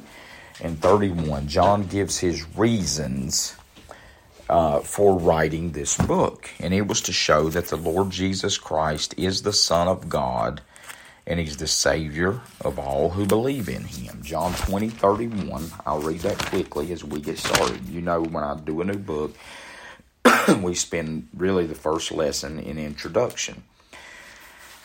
and 0.61 0.81
31, 0.81 1.49
John 1.49 1.87
gives 1.87 2.19
his 2.19 2.47
reasons 2.57 3.57
uh, 4.49 4.81
for 4.81 5.19
writing 5.19 5.73
this 5.73 5.97
book. 5.97 6.51
And 6.61 6.73
it 6.73 6.87
was 6.87 7.01
to 7.03 7.13
show 7.13 7.49
that 7.51 7.67
the 7.67 7.77
Lord 7.77 8.11
Jesus 8.11 8.59
Christ 8.59 9.15
is 9.17 9.43
the 9.43 9.53
Son 9.53 9.89
of 9.89 10.09
God 10.09 10.63
and 11.29 11.39
he's 11.39 11.59
the 11.59 11.67
Savior 11.67 12.41
of 12.63 12.79
all 12.79 13.11
who 13.11 13.27
believe 13.27 13.69
in 13.69 13.85
him. 13.85 14.23
John 14.23 14.55
20, 14.55 14.89
31. 14.89 15.71
I'll 15.85 16.01
read 16.01 16.21
that 16.21 16.39
quickly 16.39 16.91
as 16.91 17.05
we 17.05 17.21
get 17.21 17.39
started. 17.39 17.87
You 17.87 18.01
know, 18.01 18.23
when 18.23 18.43
I 18.43 18.57
do 18.57 18.81
a 18.81 18.85
new 18.85 18.97
book, 18.99 19.37
we 20.63 20.75
spend 20.75 21.29
really 21.37 21.67
the 21.67 21.75
first 21.75 22.13
lesson 22.13 22.59
in 22.59 22.79
introduction. 22.79 23.63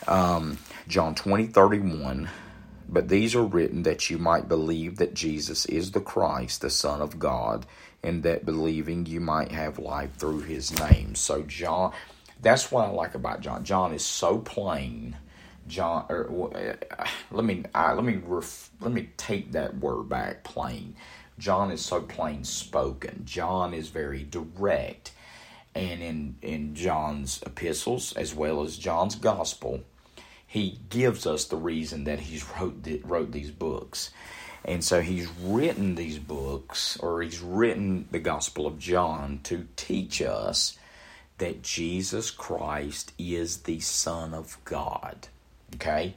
Um, 0.06 0.58
John 0.86 1.14
20, 1.14 1.46
31. 1.46 2.28
But 2.86 3.08
these 3.08 3.34
are 3.34 3.42
written 3.42 3.82
that 3.84 4.10
you 4.10 4.18
might 4.18 4.46
believe 4.46 4.98
that 4.98 5.14
Jesus 5.14 5.64
is 5.64 5.92
the 5.92 6.00
Christ, 6.02 6.60
the 6.60 6.68
Son 6.68 7.00
of 7.00 7.18
God, 7.18 7.64
and 8.04 8.22
that 8.22 8.44
believing 8.44 9.06
you 9.06 9.20
might 9.20 9.50
have 9.50 9.78
life 9.78 10.14
through 10.16 10.42
his 10.42 10.78
name. 10.78 11.14
So, 11.14 11.42
John, 11.42 11.92
that's 12.40 12.70
what 12.70 12.86
I 12.86 12.90
like 12.90 13.14
about 13.14 13.40
John. 13.40 13.64
John 13.64 13.92
is 13.92 14.04
so 14.04 14.38
plain. 14.38 15.16
John, 15.66 16.04
or, 16.10 16.52
uh, 16.54 17.06
let 17.32 17.44
me 17.44 17.64
uh, 17.74 17.94
let 17.94 18.04
me 18.04 18.20
ref, 18.22 18.70
let 18.80 18.92
me 18.92 19.08
take 19.16 19.52
that 19.52 19.78
word 19.78 20.08
back. 20.10 20.44
Plain. 20.44 20.94
John 21.38 21.72
is 21.72 21.84
so 21.84 22.02
plain 22.02 22.44
spoken. 22.44 23.22
John 23.24 23.72
is 23.72 23.88
very 23.88 24.22
direct, 24.22 25.12
and 25.74 26.02
in 26.02 26.36
in 26.42 26.74
John's 26.74 27.42
epistles 27.46 28.12
as 28.12 28.34
well 28.34 28.62
as 28.62 28.76
John's 28.76 29.14
gospel, 29.14 29.80
he 30.46 30.78
gives 30.90 31.26
us 31.26 31.46
the 31.46 31.56
reason 31.56 32.04
that 32.04 32.20
he's 32.20 32.44
wrote 32.50 32.86
wrote 33.02 33.32
these 33.32 33.50
books. 33.50 34.10
And 34.64 34.82
so 34.82 35.02
he's 35.02 35.28
written 35.40 35.94
these 35.94 36.18
books, 36.18 36.96
or 36.98 37.22
he's 37.22 37.40
written 37.40 38.08
the 38.10 38.18
Gospel 38.18 38.66
of 38.66 38.78
John 38.78 39.40
to 39.44 39.66
teach 39.76 40.22
us 40.22 40.78
that 41.38 41.62
Jesus 41.62 42.30
Christ 42.30 43.12
is 43.18 43.58
the 43.58 43.80
Son 43.80 44.32
of 44.32 44.56
God. 44.64 45.28
Okay? 45.74 46.14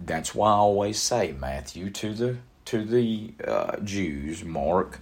That's 0.00 0.34
why 0.34 0.48
I 0.50 0.54
always 0.54 1.00
say 1.00 1.32
Matthew 1.32 1.90
to 1.90 2.12
the 2.12 2.36
to 2.64 2.84
the 2.84 3.34
uh, 3.46 3.76
Jews, 3.78 4.44
Mark 4.44 5.00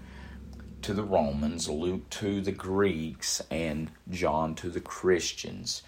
to 0.82 0.94
the 0.94 1.04
Romans, 1.04 1.68
Luke 1.68 2.08
to 2.10 2.40
the 2.40 2.52
Greeks, 2.52 3.42
and 3.50 3.90
John 4.10 4.54
to 4.56 4.70
the 4.70 4.80
Christians 4.80 5.82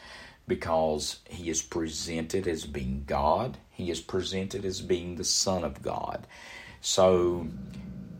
because 0.47 1.21
he 1.29 1.49
is 1.49 1.62
presented 1.62 2.47
as 2.47 2.67
being 2.67 3.05
God, 3.07 3.59
he 3.83 3.91
is 3.91 4.01
presented 4.01 4.65
as 4.65 4.81
being 4.81 5.17
the 5.17 5.25
Son 5.25 5.65
of 5.65 5.83
God. 5.83 6.27
So, 6.81 7.47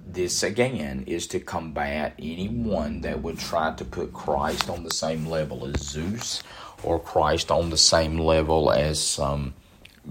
this 0.07 0.43
again 0.43 1.05
is 1.07 1.27
to 1.29 1.41
combat 1.41 2.15
anyone 2.19 3.01
that 3.01 3.23
would 3.23 3.39
try 3.39 3.73
to 3.75 3.85
put 3.85 4.13
Christ 4.13 4.69
on 4.69 4.85
the 4.85 4.91
same 4.91 5.27
level 5.27 5.67
as 5.67 5.81
Zeus 5.81 6.43
or 6.83 7.01
Christ 7.01 7.51
on 7.51 7.71
the 7.71 7.79
same 7.79 8.19
level 8.19 8.71
as 8.71 9.03
some 9.03 9.55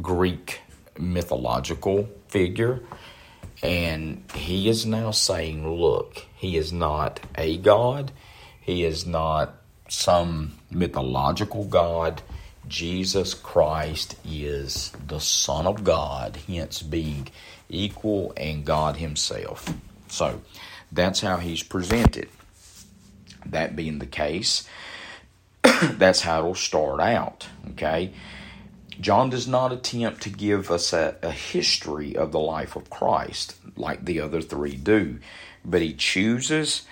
Greek 0.02 0.62
mythological 0.98 2.10
figure. 2.30 2.82
And 3.62 4.24
he 4.34 4.70
is 4.70 4.86
now 4.86 5.12
saying, 5.12 5.70
look, 5.70 6.26
he 6.36 6.58
is 6.58 6.74
not 6.74 7.20
a 7.38 7.58
God, 7.58 8.12
he 8.60 8.84
is 8.84 9.06
not 9.06 9.56
some 9.88 10.54
mythological 10.72 11.66
God. 11.66 12.22
Jesus 12.68 13.34
Christ 13.34 14.16
is 14.26 14.92
the 15.08 15.20
Son 15.20 15.68
of 15.68 15.84
God, 15.84 16.38
hence 16.48 16.82
being 16.82 17.28
equal 17.70 18.34
and 18.38 18.66
God 18.66 18.98
Himself. 18.98 19.74
So 20.08 20.42
that's 20.92 21.22
how 21.22 21.38
He's 21.38 21.64
presented. 21.64 22.30
That 23.46 23.76
being 23.76 24.00
the 24.00 24.06
case, 24.06 24.68
that's 25.64 26.22
how 26.22 26.40
it'll 26.40 26.56
start 26.56 27.00
out. 27.00 27.48
Okay? 27.72 28.14
John 29.00 29.32
does 29.32 29.48
not 29.48 29.72
attempt 29.72 30.22
to 30.22 30.30
give 30.30 30.70
us 30.70 30.94
a, 30.94 31.16
a 31.24 31.32
history 31.32 32.16
of 32.16 32.32
the 32.32 32.40
life 32.40 32.76
of 32.76 32.90
Christ 32.90 33.56
like 33.76 34.06
the 34.06 34.20
other 34.20 34.42
three 34.42 34.76
do, 34.76 35.20
but 35.66 35.82
he 35.82 35.94
chooses 35.94 36.84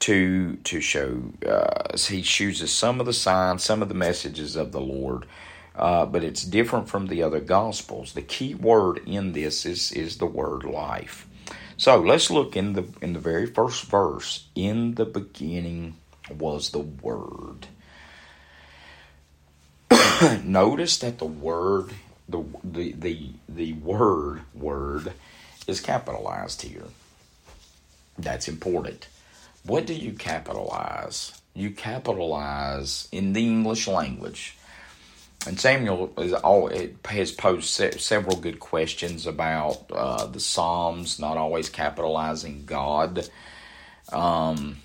to 0.00 0.56
to 0.56 0.80
show. 0.80 1.22
Uh, 1.46 1.96
he 1.96 2.22
chooses 2.22 2.72
some 2.72 3.00
of 3.00 3.06
the 3.06 3.12
signs, 3.12 3.64
some 3.64 3.82
of 3.82 3.88
the 3.88 3.94
messages 3.94 4.56
of 4.56 4.72
the 4.72 4.80
Lord, 4.80 5.26
uh, 5.74 6.06
but 6.06 6.24
it's 6.24 6.42
different 6.44 6.88
from 6.88 7.06
the 7.06 7.22
other 7.22 7.40
gospels. 7.40 8.12
The 8.12 8.22
key 8.22 8.54
word 8.54 9.00
in 9.06 9.32
this 9.32 9.66
is 9.66 9.92
is 9.92 10.18
the 10.18 10.26
word 10.26 10.64
life. 10.64 11.26
So 11.76 12.00
let's 12.00 12.30
look 12.30 12.56
in 12.56 12.72
the 12.72 12.84
in 13.00 13.12
the 13.12 13.20
very 13.20 13.46
first 13.46 13.84
verse. 13.84 14.48
In 14.54 14.94
the 14.94 15.04
beginning 15.04 15.96
was 16.30 16.70
the 16.70 16.80
Word. 16.80 17.68
Notice 20.44 20.98
that 20.98 21.18
the 21.18 21.24
word 21.24 21.92
the 22.28 22.42
the 22.64 22.92
the 22.92 23.30
the 23.48 23.72
word 23.74 24.42
word 24.54 25.12
is 25.66 25.80
capitalized 25.80 26.62
here. 26.62 26.86
That's 28.18 28.48
important. 28.48 29.06
What 29.68 29.84
do 29.84 29.92
you 29.92 30.12
capitalize? 30.14 31.42
You 31.52 31.70
capitalize 31.72 33.06
in 33.12 33.34
the 33.34 33.44
English 33.44 33.86
language. 33.86 34.56
And 35.46 35.60
Samuel 35.60 36.10
is 36.16 36.32
all, 36.32 36.72
has 37.04 37.32
posed 37.32 37.68
several 38.00 38.36
good 38.36 38.60
questions 38.60 39.26
about 39.26 39.84
uh, 39.92 40.24
the 40.24 40.40
Psalms 40.40 41.18
not 41.18 41.36
always 41.36 41.68
capitalizing 41.68 42.64
God. 42.64 43.28
Um, 44.10 44.78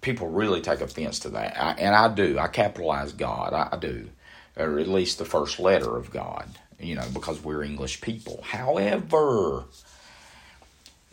people 0.00 0.28
really 0.28 0.60
take 0.60 0.80
offense 0.80 1.18
to 1.20 1.30
that, 1.30 1.60
I, 1.60 1.72
and 1.72 1.92
I 1.92 2.06
do. 2.14 2.38
I 2.38 2.46
capitalize 2.46 3.12
God. 3.12 3.52
I, 3.52 3.68
I 3.72 3.78
do, 3.78 4.10
or 4.56 4.78
at 4.78 4.86
least 4.86 5.18
the 5.18 5.24
first 5.24 5.58
letter 5.58 5.96
of 5.96 6.12
God. 6.12 6.48
You 6.78 6.94
know, 6.94 7.06
because 7.12 7.42
we're 7.42 7.64
English 7.64 8.00
people. 8.00 8.42
However, 8.42 9.64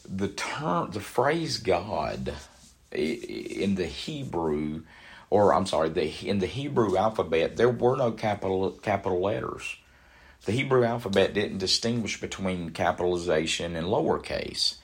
the 0.08 0.28
term, 0.28 0.92
the 0.92 1.00
phrase 1.00 1.58
God 1.58 2.34
in 2.92 3.76
the 3.76 3.86
Hebrew, 3.86 4.84
or 5.30 5.54
I'm 5.54 5.66
sorry, 5.66 5.90
the 5.90 6.08
in 6.28 6.40
the 6.40 6.48
Hebrew 6.48 6.98
alphabet, 6.98 7.58
there 7.58 7.70
were 7.70 7.98
no 7.98 8.12
capital 8.12 8.72
capital 8.72 9.22
letters. 9.22 9.78
The 10.46 10.54
Hebrew 10.54 10.84
alphabet 10.86 11.34
didn't 11.34 11.60
distinguish 11.60 12.22
between 12.22 12.72
capitalization 12.72 13.76
and 13.76 13.88
lowercase. 13.88 14.78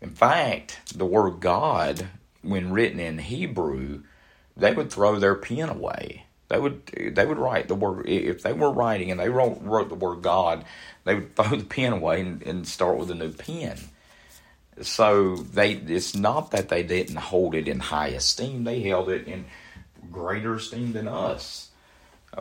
In 0.00 0.10
fact, 0.10 0.80
the 0.96 1.06
word 1.06 1.40
God, 1.40 2.08
when 2.42 2.72
written 2.72 3.00
in 3.00 3.18
Hebrew, 3.18 4.02
they 4.56 4.72
would 4.72 4.92
throw 4.92 5.18
their 5.18 5.34
pen 5.36 5.68
away. 5.68 6.26
They 6.48 6.58
would 6.58 6.86
they 7.14 7.26
would 7.26 7.38
write 7.38 7.68
the 7.68 7.74
word 7.74 8.08
if 8.08 8.42
they 8.42 8.52
were 8.52 8.72
writing 8.72 9.10
and 9.10 9.20
they 9.20 9.28
wrote 9.28 9.60
wrote 9.62 9.88
the 9.88 9.94
word 9.94 10.22
God, 10.22 10.64
they 11.04 11.14
would 11.14 11.36
throw 11.36 11.56
the 11.56 11.64
pen 11.64 11.92
away 11.92 12.20
and, 12.20 12.42
and 12.42 12.68
start 12.68 12.98
with 12.98 13.10
a 13.10 13.14
new 13.14 13.32
pen. 13.32 13.78
So 14.80 15.36
they 15.36 15.72
it's 15.72 16.14
not 16.14 16.50
that 16.52 16.68
they 16.68 16.82
didn't 16.82 17.16
hold 17.16 17.54
it 17.54 17.68
in 17.68 17.78
high 17.78 18.08
esteem; 18.08 18.64
they 18.64 18.80
held 18.80 19.10
it 19.10 19.26
in 19.26 19.44
greater 20.10 20.54
esteem 20.54 20.92
than 20.92 21.08
us. 21.08 21.68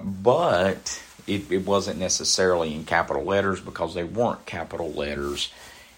But 0.01 1.01
it, 1.27 1.51
it 1.51 1.65
wasn't 1.65 1.99
necessarily 1.99 2.73
in 2.73 2.85
capital 2.85 3.23
letters 3.23 3.59
because 3.59 3.93
they 3.93 4.05
weren't 4.05 4.45
capital 4.45 4.91
letters 4.91 5.51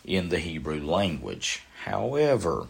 in 0.03 0.29
the 0.29 0.39
Hebrew 0.39 0.83
language. 0.83 1.61
However, 1.83 2.67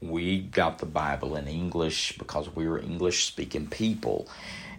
we 0.00 0.38
got 0.40 0.78
the 0.78 0.86
Bible 0.86 1.36
in 1.36 1.46
English 1.46 2.18
because 2.18 2.54
we 2.54 2.68
were 2.68 2.78
English 2.78 3.24
speaking 3.24 3.66
people. 3.66 4.28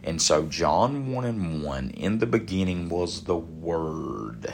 And 0.03 0.21
so, 0.21 0.45
John 0.45 1.11
1 1.11 1.25
and 1.25 1.63
1, 1.63 1.89
in 1.91 2.19
the 2.19 2.27
beginning 2.27 2.89
was 2.89 3.23
the 3.23 3.35
Word. 3.35 4.53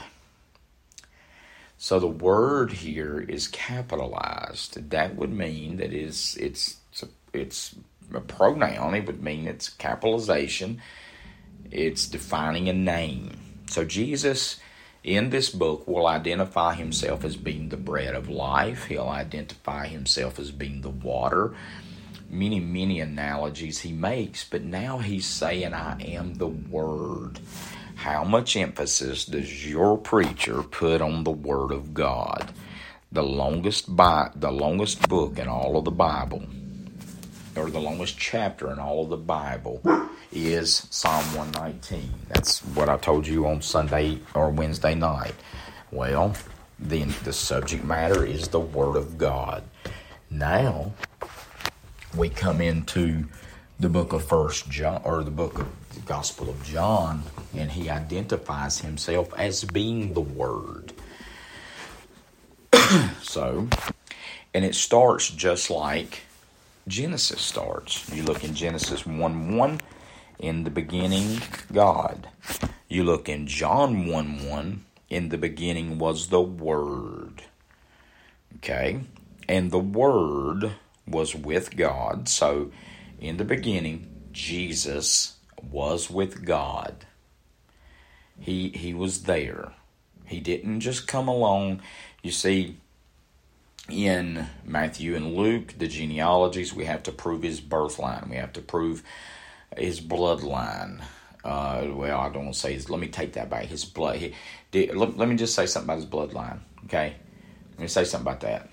So, 1.82 1.98
the 1.98 2.06
word 2.06 2.70
here 2.70 3.18
is 3.18 3.48
capitalized. 3.48 4.90
That 4.90 5.16
would 5.16 5.32
mean 5.32 5.78
that 5.78 5.92
it's, 5.92 6.36
it's, 6.36 6.76
it's, 6.92 7.02
a, 7.02 7.08
it's 7.32 7.74
a 8.14 8.20
pronoun, 8.20 8.94
it 8.94 9.04
would 9.04 9.20
mean 9.20 9.48
it's 9.48 9.68
capitalization, 9.68 10.80
it's 11.72 12.06
defining 12.06 12.68
a 12.68 12.72
name. 12.72 13.36
So, 13.66 13.84
Jesus 13.84 14.60
in 15.02 15.30
this 15.30 15.50
book 15.50 15.88
will 15.88 16.06
identify 16.06 16.74
himself 16.74 17.24
as 17.24 17.34
being 17.34 17.70
the 17.70 17.76
bread 17.76 18.14
of 18.14 18.28
life. 18.28 18.84
He'll 18.84 19.08
identify 19.08 19.88
himself 19.88 20.38
as 20.38 20.52
being 20.52 20.82
the 20.82 20.90
water. 20.90 21.52
Many, 22.30 22.60
many 22.60 23.00
analogies 23.00 23.80
he 23.80 23.90
makes, 23.90 24.44
but 24.44 24.62
now 24.62 24.98
he's 24.98 25.26
saying, 25.26 25.74
I 25.74 26.00
am 26.00 26.34
the 26.34 26.46
Word. 26.46 27.40
How 28.02 28.24
much 28.24 28.56
emphasis 28.56 29.24
does 29.26 29.64
your 29.64 29.96
preacher 29.96 30.64
put 30.64 31.00
on 31.00 31.22
the 31.22 31.30
Word 31.30 31.70
of 31.70 31.94
God? 31.94 32.50
The 33.12 33.22
longest 33.22 33.94
bi- 33.94 34.32
the 34.34 34.50
longest 34.50 35.08
book 35.08 35.38
in 35.38 35.46
all 35.46 35.76
of 35.76 35.84
the 35.84 35.92
Bible, 35.92 36.42
or 37.54 37.70
the 37.70 37.78
longest 37.78 38.18
chapter 38.18 38.72
in 38.72 38.80
all 38.80 39.04
of 39.04 39.10
the 39.10 39.16
Bible, 39.16 39.80
is 40.32 40.88
Psalm 40.90 41.24
119. 41.36 42.12
That's 42.26 42.58
what 42.74 42.88
I 42.88 42.96
told 42.96 43.24
you 43.24 43.46
on 43.46 43.62
Sunday 43.62 44.18
or 44.34 44.50
Wednesday 44.50 44.96
night. 44.96 45.36
Well, 45.92 46.34
then 46.80 47.14
the 47.22 47.32
subject 47.32 47.84
matter 47.84 48.26
is 48.26 48.48
the 48.48 48.58
Word 48.58 48.96
of 48.96 49.16
God. 49.16 49.62
Now 50.28 50.92
we 52.16 52.30
come 52.30 52.60
into 52.60 53.26
the 53.78 53.88
book 53.88 54.12
of 54.12 54.24
First 54.24 54.68
John 54.68 55.00
or 55.04 55.22
the 55.22 55.30
book 55.30 55.60
of 55.60 55.81
the 55.94 56.00
Gospel 56.00 56.48
of 56.48 56.62
John, 56.64 57.22
and 57.54 57.70
he 57.70 57.88
identifies 57.90 58.80
himself 58.80 59.32
as 59.34 59.64
being 59.64 60.14
the 60.14 60.20
Word. 60.20 60.92
so, 63.22 63.68
and 64.54 64.64
it 64.64 64.74
starts 64.74 65.30
just 65.30 65.70
like 65.70 66.22
Genesis 66.88 67.40
starts. 67.40 68.08
You 68.12 68.22
look 68.22 68.44
in 68.44 68.54
Genesis 68.54 69.06
1 69.06 69.56
1 69.56 69.80
in 70.38 70.64
the 70.64 70.70
beginning, 70.70 71.40
God. 71.72 72.28
You 72.88 73.04
look 73.04 73.28
in 73.28 73.46
John 73.46 74.06
1 74.06 74.48
1, 74.48 74.84
in 75.08 75.28
the 75.28 75.38
beginning 75.38 75.98
was 75.98 76.28
the 76.28 76.40
Word. 76.40 77.44
Okay? 78.56 79.00
And 79.48 79.70
the 79.70 79.78
Word 79.78 80.72
was 81.06 81.34
with 81.34 81.76
God. 81.76 82.28
So, 82.28 82.70
in 83.20 83.36
the 83.36 83.44
beginning, 83.44 84.08
Jesus 84.32 85.36
was 85.70 86.10
with 86.10 86.44
God. 86.44 87.06
He, 88.38 88.70
he 88.70 88.94
was 88.94 89.24
there. 89.24 89.72
He 90.24 90.40
didn't 90.40 90.80
just 90.80 91.06
come 91.06 91.28
along. 91.28 91.82
You 92.22 92.30
see, 92.30 92.76
in 93.88 94.46
Matthew 94.64 95.14
and 95.14 95.34
Luke, 95.34 95.74
the 95.78 95.88
genealogies, 95.88 96.72
we 96.72 96.84
have 96.84 97.02
to 97.04 97.12
prove 97.12 97.42
his 97.42 97.60
birthline. 97.60 98.28
We 98.28 98.36
have 98.36 98.52
to 98.54 98.60
prove 98.60 99.02
his 99.76 100.00
bloodline. 100.00 101.02
Uh, 101.44 101.88
well, 101.90 102.20
I 102.20 102.28
don't 102.28 102.44
want 102.44 102.54
to 102.54 102.60
say 102.60 102.72
his. 102.72 102.88
Let 102.88 103.00
me 103.00 103.08
take 103.08 103.32
that 103.32 103.50
back. 103.50 103.66
His 103.66 103.84
blood. 103.84 104.16
He, 104.16 104.34
did, 104.70 104.96
let, 104.96 105.16
let 105.16 105.28
me 105.28 105.36
just 105.36 105.54
say 105.54 105.66
something 105.66 105.88
about 105.88 106.02
his 106.02 106.06
bloodline. 106.06 106.60
Okay, 106.84 107.14
let 107.72 107.80
me 107.80 107.88
say 107.88 108.04
something 108.04 108.26
about 108.26 108.40
that. 108.40 108.68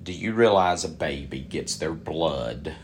Do 0.00 0.12
you 0.12 0.32
realize 0.32 0.84
a 0.84 0.88
baby 0.88 1.40
gets 1.40 1.76
their 1.76 1.92
blood 1.92 2.76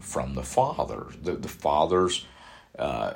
from 0.00 0.34
the 0.34 0.42
father? 0.42 1.06
The 1.22 1.32
the 1.32 1.48
father's 1.48 2.24
uh, 2.78 3.14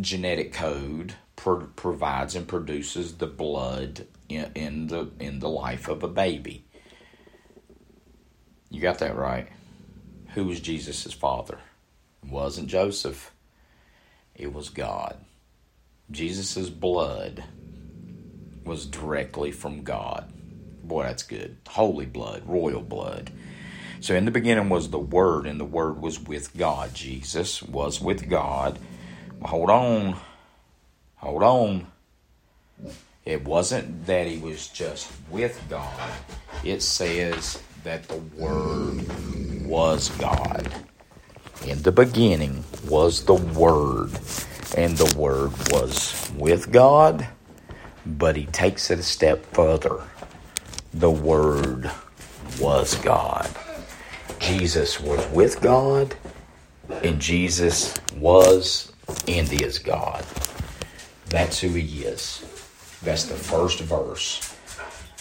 genetic 0.00 0.52
code 0.52 1.14
pro- 1.36 1.66
provides 1.76 2.34
and 2.34 2.48
produces 2.48 3.16
the 3.16 3.26
blood 3.26 4.06
in, 4.28 4.50
in 4.54 4.86
the 4.88 5.10
in 5.20 5.38
the 5.40 5.48
life 5.48 5.88
of 5.88 6.02
a 6.02 6.08
baby. 6.08 6.64
You 8.70 8.80
got 8.80 8.98
that 8.98 9.16
right. 9.16 9.48
Who 10.34 10.44
was 10.44 10.60
Jesus' 10.60 11.12
father? 11.12 11.58
wasn't 12.28 12.68
Joseph, 12.68 13.32
it 14.34 14.52
was 14.52 14.68
God. 14.68 15.18
Jesus' 16.10 16.68
blood 16.68 17.44
was 18.64 18.86
directly 18.86 19.50
from 19.50 19.82
God. 19.82 20.32
Boy, 20.82 21.04
that's 21.04 21.22
good. 21.22 21.56
Holy 21.68 22.06
blood, 22.06 22.42
royal 22.46 22.82
blood. 22.82 23.30
So 24.02 24.16
in 24.16 24.24
the 24.24 24.32
beginning 24.32 24.68
was 24.68 24.90
the 24.90 24.98
Word, 24.98 25.46
and 25.46 25.60
the 25.60 25.64
Word 25.64 26.02
was 26.02 26.18
with 26.18 26.56
God. 26.56 26.92
Jesus 26.92 27.62
was 27.62 28.00
with 28.00 28.28
God. 28.28 28.80
hold 29.40 29.70
on. 29.70 30.16
Hold 31.18 31.44
on. 31.44 31.86
It 33.24 33.44
wasn't 33.44 34.06
that 34.06 34.26
he 34.26 34.38
was 34.38 34.66
just 34.66 35.08
with 35.30 35.56
God, 35.70 36.10
it 36.64 36.82
says 36.82 37.62
that 37.84 38.08
the 38.08 38.16
Word 38.36 39.06
was 39.64 40.08
God. 40.18 40.68
In 41.64 41.80
the 41.82 41.92
beginning 41.92 42.64
was 42.88 43.24
the 43.24 43.34
Word, 43.34 44.10
and 44.76 44.96
the 44.96 45.16
Word 45.16 45.52
was 45.70 46.28
with 46.36 46.72
God, 46.72 47.28
but 48.04 48.34
he 48.34 48.46
takes 48.46 48.90
it 48.90 48.98
a 48.98 49.04
step 49.04 49.46
further. 49.54 50.02
The 50.92 51.12
Word 51.12 51.88
was 52.58 52.96
God. 52.96 53.48
Jesus 54.42 55.00
was 55.00 55.24
with 55.28 55.60
God, 55.60 56.16
and 57.04 57.20
Jesus 57.20 57.94
was 58.16 58.92
and 59.28 59.50
is 59.52 59.78
God. 59.78 60.26
That's 61.26 61.60
who 61.60 61.68
he 61.68 62.02
is. 62.02 62.44
That's 63.04 63.26
the 63.26 63.36
first 63.36 63.78
verse. 63.78 64.56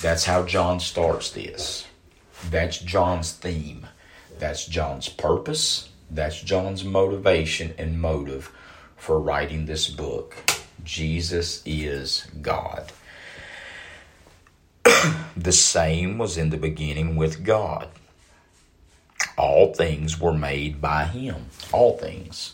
That's 0.01 0.25
how 0.25 0.43
John 0.47 0.79
starts 0.79 1.29
this. 1.29 1.85
That's 2.49 2.79
John's 2.79 3.33
theme. 3.33 3.85
That's 4.39 4.65
John's 4.65 5.07
purpose. 5.07 5.89
That's 6.09 6.41
John's 6.41 6.83
motivation 6.83 7.75
and 7.77 8.01
motive 8.01 8.51
for 8.97 9.19
writing 9.19 9.67
this 9.67 9.87
book. 9.87 10.35
Jesus 10.83 11.61
is 11.63 12.25
God. 12.41 12.91
the 15.37 15.51
same 15.51 16.17
was 16.17 16.39
in 16.39 16.49
the 16.49 16.57
beginning 16.57 17.15
with 17.15 17.45
God. 17.45 17.87
All 19.41 19.73
things 19.73 20.19
were 20.19 20.35
made 20.35 20.79
by 20.79 21.05
Him. 21.05 21.47
All 21.71 21.97
things. 21.97 22.53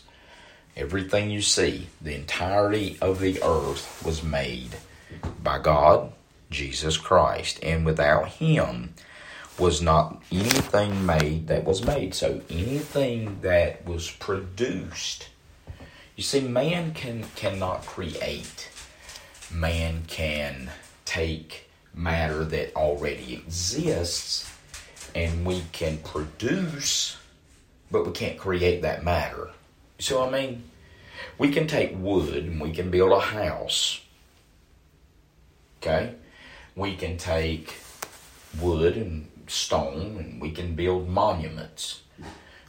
Everything 0.74 1.28
you 1.28 1.42
see, 1.42 1.88
the 2.00 2.14
entirety 2.14 2.96
of 3.02 3.20
the 3.20 3.42
earth 3.42 4.02
was 4.02 4.22
made 4.22 4.70
by 5.42 5.58
God, 5.58 6.10
Jesus 6.48 6.96
Christ. 6.96 7.58
And 7.62 7.84
without 7.84 8.28
Him, 8.28 8.94
was 9.58 9.82
not 9.82 10.22
anything 10.32 11.04
made 11.04 11.48
that 11.48 11.64
was 11.64 11.84
made. 11.84 12.14
So 12.14 12.40
anything 12.48 13.42
that 13.42 13.84
was 13.84 14.10
produced. 14.10 15.28
You 16.16 16.22
see, 16.22 16.40
man 16.40 16.94
can 16.94 17.24
cannot 17.36 17.84
create. 17.84 18.70
Man 19.52 20.04
can 20.06 20.70
take 21.04 21.68
matter 21.92 22.44
that 22.44 22.74
already 22.74 23.34
exists 23.34 24.50
and 25.14 25.44
we 25.44 25.62
can 25.72 25.98
produce, 25.98 27.16
but 27.90 28.06
we 28.06 28.12
can't 28.12 28.38
create 28.38 28.82
that 28.82 29.04
matter. 29.04 29.50
So 29.98 30.24
I 30.24 30.30
mean, 30.30 30.64
we 31.38 31.50
can 31.50 31.66
take 31.66 31.96
wood 31.96 32.44
and 32.44 32.60
we 32.60 32.72
can 32.72 32.90
build 32.90 33.12
a 33.12 33.20
house. 33.20 34.00
Okay? 35.80 36.14
We 36.74 36.96
can 36.96 37.16
take 37.16 37.74
wood 38.60 38.96
and 38.96 39.28
stone 39.46 40.16
and 40.18 40.40
we 40.40 40.50
can 40.50 40.74
build 40.74 41.08
monuments. 41.08 42.02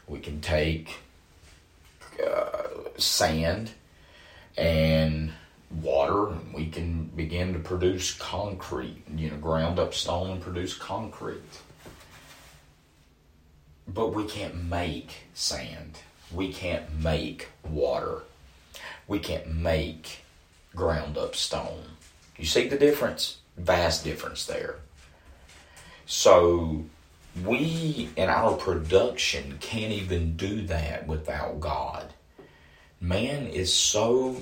We 0.08 0.20
can 0.20 0.42
take 0.42 0.98
uh, 2.26 2.68
sand 2.98 3.72
and 4.58 5.32
water 5.82 6.30
and 6.30 6.54
we 6.54 6.68
can 6.68 7.06
begin 7.16 7.54
to 7.54 7.60
produce 7.60 8.14
concrete, 8.14 9.04
you 9.16 9.30
know, 9.30 9.38
ground 9.38 9.80
up 9.80 9.94
stone 9.94 10.32
and 10.32 10.42
produce 10.42 10.76
concrete. 10.76 11.42
But 13.94 14.14
we 14.14 14.26
can't 14.26 14.64
make 14.70 15.12
sand. 15.34 16.00
we 16.32 16.54
can't 16.54 17.00
make 17.02 17.48
water. 17.68 18.22
We 19.08 19.20
can't 19.20 19.48
make 19.56 20.20
ground 20.76 21.18
up 21.18 21.36
stone. 21.36 21.84
You 22.38 22.46
see 22.46 22.68
the 22.68 22.78
difference? 22.78 23.38
Vast 23.58 24.04
difference 24.04 24.46
there. 24.46 24.76
So 26.06 26.86
we 27.44 28.10
in 28.16 28.30
our 28.30 28.54
production 28.56 29.58
can't 29.60 29.92
even 29.92 30.38
do 30.38 30.62
that 30.68 31.08
without 31.08 31.60
God. 31.60 32.14
Man 33.02 33.48
is 33.48 33.74
so 33.74 34.38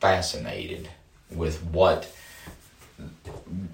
fascinated 0.00 0.88
with 1.30 1.62
what 1.64 2.12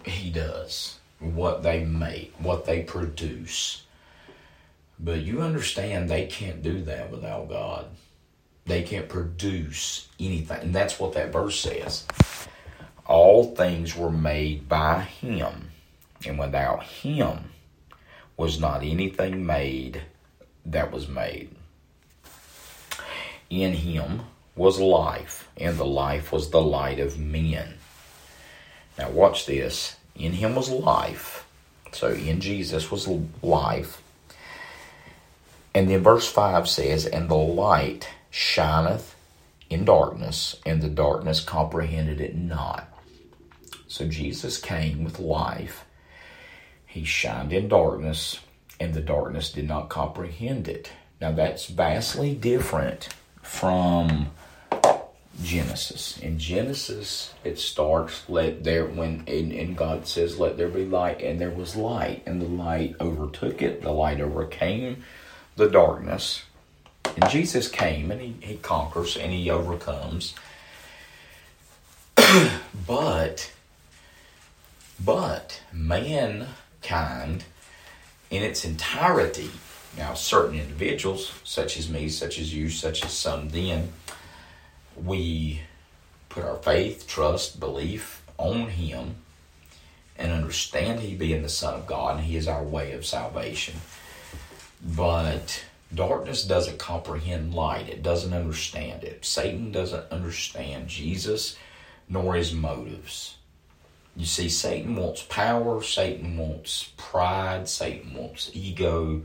he 0.05 0.31
does, 0.31 0.99
what 1.19 1.63
they 1.63 1.85
make, 1.85 2.33
what 2.39 2.65
they 2.65 2.83
produce. 2.83 3.83
But 5.05 5.21
you 5.21 5.43
understand 5.43 6.09
they 6.09 6.25
can't 6.25 6.63
do 6.63 6.81
that 6.83 7.11
without 7.11 7.51
God. 7.51 7.89
They 8.65 8.83
can't 8.83 9.07
produce 9.07 10.09
anything. 10.19 10.63
And 10.63 10.75
that's 10.75 10.99
what 10.99 11.13
that 11.13 11.31
verse 11.31 11.61
says. 11.61 12.07
All 13.05 13.55
things 13.55 13.95
were 13.95 14.11
made 14.11 14.67
by 14.67 15.01
him, 15.03 15.69
and 16.27 16.39
without 16.39 16.85
him 16.85 17.51
was 18.39 18.59
not 18.59 18.83
anything 18.83 19.45
made 19.45 20.01
that 20.65 20.91
was 20.91 21.07
made. 21.07 21.51
In 23.51 23.75
him 23.75 24.23
was 24.57 24.81
life, 24.81 25.51
and 25.59 25.77
the 25.77 25.85
life 25.85 26.33
was 26.33 26.49
the 26.49 26.63
light 26.63 26.99
of 26.99 27.19
men. 27.19 27.75
Now, 28.97 29.11
watch 29.11 29.45
this. 29.45 29.97
In 30.15 30.33
him 30.33 30.55
was 30.55 30.71
life. 30.71 31.47
So, 31.93 32.09
in 32.09 32.41
Jesus 32.41 32.91
was 32.91 33.07
life. 33.43 34.01
And 35.75 35.91
then 35.91 36.03
verse 36.03 36.31
5 36.31 36.69
says, 36.69 37.05
And 37.05 37.29
the 37.29 37.35
light 37.35 38.09
shineth 38.31 39.17
in 39.69 39.85
darkness, 39.85 40.57
and 40.65 40.81
the 40.81 40.89
darkness 40.89 41.41
comprehended 41.41 42.21
it 42.21 42.37
not. 42.37 42.89
So, 43.89 44.07
Jesus 44.07 44.59
came 44.59 45.05
with 45.05 45.19
life. 45.19 45.85
He 46.87 47.05
shined 47.05 47.53
in 47.53 47.69
darkness, 47.69 48.41
and 48.79 48.95
the 48.95 49.01
darkness 49.01 49.51
did 49.51 49.67
not 49.67 49.89
comprehend 49.89 50.69
it. 50.69 50.93
Now, 51.21 51.33
that's 51.33 51.67
vastly 51.67 52.35
different 52.35 53.09
from 53.43 54.31
Genesis. 55.43 56.19
In 56.19 56.39
Genesis, 56.39 57.35
it 57.43 57.59
starts 57.59 58.29
let 58.29 58.63
there 58.63 58.87
when 58.87 59.25
and, 59.27 59.53
and, 59.53 59.77
God 59.77 60.07
says, 60.07 60.39
"Let 60.39 60.57
there 60.57 60.69
be 60.69 60.85
light," 60.85 61.21
and 61.21 61.41
there 61.41 61.51
was 61.51 61.75
light, 61.75 62.23
and 62.27 62.41
the 62.41 62.47
light 62.47 62.95
overtook 63.01 63.61
it. 63.61 63.83
The 63.83 63.93
light 63.93 64.21
overcame 64.21 65.03
the 65.57 65.69
darkness, 65.69 66.45
and 67.17 67.31
Jesus 67.31 67.69
came 67.69 68.11
and 68.11 68.21
he, 68.21 68.35
he 68.41 68.57
conquers 68.57 69.17
and 69.17 69.33
he 69.33 69.51
overcomes. 69.51 70.35
but, 72.87 73.53
but 75.03 75.63
mankind, 75.73 77.45
in 78.31 78.43
its 78.43 78.65
entirety, 78.65 79.51
now 79.97 80.15
certain 80.15 80.59
individuals, 80.59 81.33
such 81.45 81.79
as 81.79 81.89
me, 81.89 82.09
such 82.09 82.39
as 82.39 82.53
you, 82.53 82.69
such 82.69 83.05
as 83.05 83.13
some, 83.13 83.51
then 83.51 83.93
we 84.97 85.61
put 86.29 86.45
our 86.45 86.57
faith, 86.57 87.07
trust, 87.07 87.61
belief 87.61 88.23
on 88.39 88.69
Him 88.69 89.17
and 90.17 90.33
understand 90.33 91.01
He 91.01 91.15
being 91.15 91.43
the 91.43 91.49
Son 91.49 91.75
of 91.75 91.87
God 91.87 92.17
and 92.17 92.25
He 92.25 92.37
is 92.37 92.49
our 92.49 92.63
way 92.63 92.93
of 92.93 93.07
salvation. 93.07 93.75
But 94.85 95.65
darkness 95.95 96.45
doesn't 96.45 96.79
comprehend 96.79 97.55
light, 97.55 97.89
it 97.89 98.03
doesn't 98.03 98.35
understand 98.35 99.03
it. 99.03 99.25
Satan 99.25 99.73
doesn't 99.73 100.11
understand 100.11 100.89
Jesus 100.89 101.57
nor 102.09 102.35
his 102.35 102.53
motives. 102.53 103.37
You 104.17 104.27
see, 104.27 104.49
Satan 104.49 104.95
wants 104.95 105.23
power, 105.23 105.83
Satan 105.83 106.37
wants 106.37 106.93
pride, 106.97 107.69
Satan 107.69 108.15
wants 108.15 108.51
ego. 108.53 109.23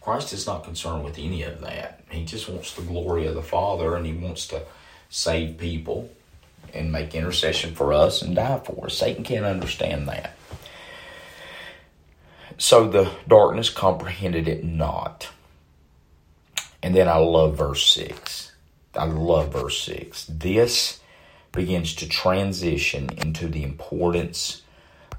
Christ 0.00 0.32
is 0.32 0.46
not 0.46 0.64
concerned 0.64 1.04
with 1.04 1.18
any 1.18 1.42
of 1.42 1.60
that. 1.60 2.00
He 2.10 2.24
just 2.24 2.48
wants 2.48 2.74
the 2.74 2.82
glory 2.82 3.26
of 3.26 3.34
the 3.34 3.42
Father 3.42 3.94
and 3.94 4.04
he 4.04 4.12
wants 4.12 4.46
to 4.48 4.62
save 5.08 5.58
people 5.58 6.10
and 6.72 6.90
make 6.90 7.14
intercession 7.14 7.74
for 7.74 7.92
us 7.92 8.22
and 8.22 8.34
die 8.34 8.60
for 8.64 8.86
us. 8.86 8.98
Satan 8.98 9.22
can't 9.22 9.44
understand 9.44 10.08
that. 10.08 10.36
So 12.56 12.88
the 12.88 13.10
darkness 13.26 13.70
comprehended 13.70 14.48
it 14.48 14.64
not. 14.64 15.28
And 16.82 16.94
then 16.94 17.08
I 17.08 17.16
love 17.16 17.56
verse 17.56 17.86
6. 17.94 18.52
I 18.96 19.06
love 19.06 19.52
verse 19.52 19.80
6. 19.82 20.26
This 20.26 21.00
begins 21.52 21.94
to 21.96 22.08
transition 22.08 23.10
into 23.16 23.48
the 23.48 23.62
importance 23.62 24.62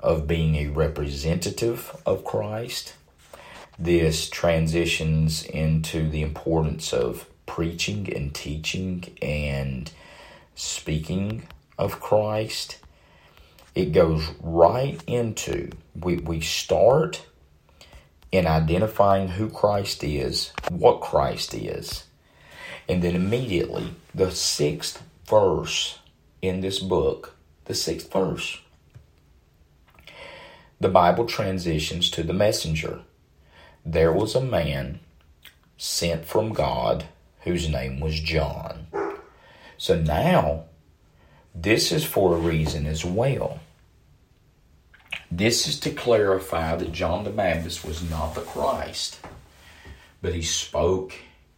of 0.02 0.28
being 0.28 0.56
a 0.56 0.68
representative 0.68 1.96
of 2.06 2.24
Christ. 2.24 2.94
This 3.78 4.30
transitions 4.30 5.44
into 5.44 6.10
the 6.10 6.22
importance 6.22 6.94
of 6.94 7.28
preaching 7.46 8.14
and 8.16 8.34
teaching 8.34 9.04
and 9.22 9.92
speaking 10.56 11.48
of 11.78 12.00
Christ, 12.00 12.80
it 13.74 13.92
goes 13.92 14.24
right 14.40 15.02
into 15.08 15.72
we, 16.00 16.18
we 16.18 16.42
start 16.42 17.26
in 18.32 18.48
identifying 18.48 19.30
who 19.30 19.50
Christ 19.50 20.04
is, 20.04 20.52
what 20.70 21.02
Christ 21.02 21.54
is, 21.54 22.06
and 22.88 23.02
then 23.02 23.16
immediately 23.16 23.96
the 24.14 24.32
sixth 24.32 25.02
verse 25.28 26.00
in 26.42 26.62
this 26.62 26.80
book, 26.80 27.36
the 27.66 27.74
sixth 27.74 28.12
verse, 28.12 28.60
the 30.80 30.90
Bible 30.90 31.26
transitions 31.26 32.10
to 32.12 32.24
the 32.24 32.34
messenger. 32.34 33.02
There 33.86 34.12
was 34.12 34.36
a 34.36 34.42
man 34.42 35.00
sent 35.78 36.26
from 36.26 36.54
God 36.54 37.06
whose 37.42 37.70
name 37.70 38.00
was 38.00 38.20
John. 38.20 38.88
So 39.78 40.00
now, 40.00 40.66
this 41.54 41.92
is 41.92 42.04
for 42.04 42.36
a 42.36 42.40
reason 42.40 42.86
as 42.86 43.06
well. 43.06 43.60
This 45.38 45.68
is 45.68 45.82
to 45.82 45.90
clarify 45.92 46.78
that 46.78 46.94
John 46.94 47.26
the 47.26 47.30
Baptist 47.30 47.84
was 47.84 48.10
not 48.10 48.36
the 48.36 48.42
Christ, 48.42 49.20
but 50.22 50.34
he 50.34 50.42
spoke 50.42 51.14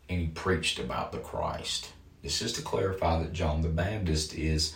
and 0.10 0.20
he 0.20 0.26
preached 0.26 0.80
about 0.80 1.12
the 1.12 1.20
Christ. 1.20 1.92
This 2.24 2.42
is 2.42 2.54
to 2.54 2.63
clarify 2.63 3.22
that 3.22 3.34
John 3.34 3.62
the 3.62 3.70
Baptist 3.70 4.34
is 4.34 4.76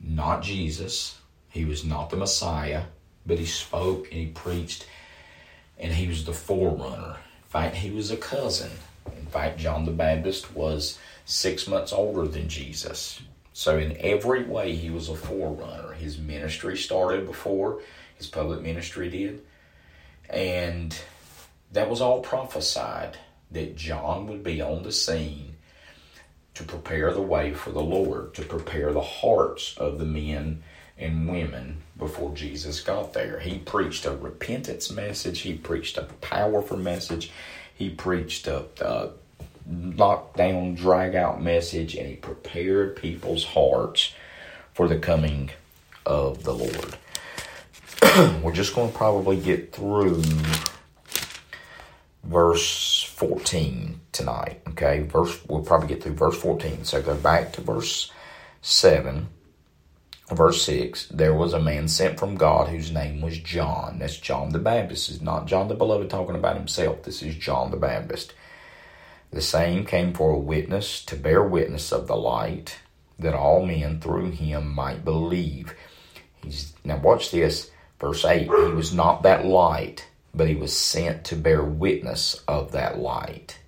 not 0.00 0.42
Jesus, 0.42 1.18
he 1.50 1.66
was 1.66 1.84
not 1.84 2.08
the 2.08 2.16
Messiah, 2.16 2.84
but 3.26 3.38
he 3.38 3.44
spoke 3.44 4.06
and 4.10 4.18
he 4.18 4.26
preached 4.28 4.86
and 5.78 5.92
he 5.92 6.08
was 6.08 6.24
the 6.24 6.32
forerunner. 6.32 7.16
In 7.16 7.48
fact, 7.50 7.76
he 7.76 7.90
was 7.90 8.10
a 8.10 8.16
cousin 8.16 8.70
in 9.14 9.26
fact, 9.26 9.58
John 9.58 9.84
the 9.84 9.90
Baptist 9.90 10.54
was 10.54 10.98
six 11.26 11.68
months 11.68 11.92
older 11.92 12.26
than 12.26 12.48
Jesus. 12.48 13.20
So, 13.52 13.76
in 13.76 13.96
every 13.98 14.44
way, 14.44 14.74
he 14.74 14.88
was 14.88 15.10
a 15.10 15.16
forerunner. 15.16 15.92
His 15.92 16.16
ministry 16.16 16.78
started 16.78 17.26
before 17.26 17.80
his 18.22 18.30
public 18.30 18.62
ministry 18.62 19.08
did. 19.08 19.42
And 20.30 20.96
that 21.72 21.90
was 21.90 22.00
all 22.00 22.20
prophesied 22.20 23.18
that 23.50 23.76
John 23.76 24.28
would 24.28 24.44
be 24.44 24.62
on 24.62 24.82
the 24.82 24.92
scene 24.92 25.56
to 26.54 26.62
prepare 26.62 27.12
the 27.12 27.20
way 27.22 27.52
for 27.52 27.70
the 27.70 27.82
Lord, 27.82 28.34
to 28.34 28.42
prepare 28.42 28.92
the 28.92 29.00
hearts 29.00 29.76
of 29.76 29.98
the 29.98 30.04
men 30.04 30.62
and 30.96 31.28
women 31.28 31.78
before 31.98 32.34
Jesus 32.34 32.80
got 32.80 33.12
there. 33.12 33.40
He 33.40 33.58
preached 33.58 34.06
a 34.06 34.12
repentance 34.12 34.90
message, 34.90 35.40
he 35.40 35.54
preached 35.54 35.98
a 35.98 36.04
powerful 36.20 36.76
message, 36.76 37.32
he 37.74 37.90
preached 37.90 38.46
a, 38.46 38.66
a 38.80 39.10
lockdown, 39.68 40.76
drag 40.76 41.14
out 41.16 41.42
message, 41.42 41.96
and 41.96 42.06
he 42.06 42.16
prepared 42.16 42.96
people's 42.96 43.44
hearts 43.44 44.14
for 44.74 44.86
the 44.86 44.98
coming 44.98 45.50
of 46.06 46.44
the 46.44 46.54
Lord. 46.54 46.96
We're 48.42 48.52
just 48.52 48.74
going 48.74 48.92
to 48.92 48.96
probably 48.96 49.40
get 49.40 49.72
through 49.72 50.22
verse 52.24 53.04
14 53.04 54.00
tonight. 54.12 54.60
Okay, 54.68 55.00
verse 55.04 55.40
we'll 55.48 55.64
probably 55.64 55.88
get 55.88 56.02
through 56.02 56.14
verse 56.14 56.38
14. 56.38 56.84
So 56.84 57.00
go 57.00 57.16
back 57.16 57.54
to 57.54 57.62
verse 57.62 58.12
7. 58.60 59.28
Verse 60.30 60.62
6 60.62 61.08
There 61.08 61.32
was 61.32 61.54
a 61.54 61.60
man 61.60 61.88
sent 61.88 62.18
from 62.18 62.34
God 62.34 62.68
whose 62.68 62.92
name 62.92 63.22
was 63.22 63.38
John. 63.38 63.98
That's 63.98 64.18
John 64.18 64.50
the 64.50 64.58
Baptist. 64.58 65.08
This 65.08 65.16
is 65.16 65.22
not 65.22 65.46
John 65.46 65.68
the 65.68 65.74
Beloved 65.74 66.10
talking 66.10 66.36
about 66.36 66.58
himself. 66.58 67.04
This 67.04 67.22
is 67.22 67.34
John 67.36 67.70
the 67.70 67.78
Baptist. 67.78 68.34
The 69.30 69.40
same 69.40 69.86
came 69.86 70.12
for 70.12 70.32
a 70.32 70.38
witness 70.38 71.02
to 71.06 71.16
bear 71.16 71.42
witness 71.42 71.92
of 71.92 72.08
the 72.08 72.16
light, 72.16 72.78
that 73.18 73.32
all 73.32 73.64
men 73.64 74.00
through 74.00 74.32
him 74.32 74.74
might 74.74 75.02
believe. 75.02 75.74
He's 76.44 76.74
now 76.84 76.98
watch 76.98 77.30
this, 77.30 77.70
verse 78.02 78.24
8. 78.24 78.42
He 78.42 78.48
was 78.48 78.92
not 78.92 79.22
that 79.22 79.46
light, 79.46 80.08
but 80.34 80.48
he 80.48 80.56
was 80.56 80.76
sent 80.76 81.24
to 81.24 81.36
bear 81.36 81.62
witness 81.62 82.42
of 82.48 82.72
that 82.72 82.98
light. 82.98 83.58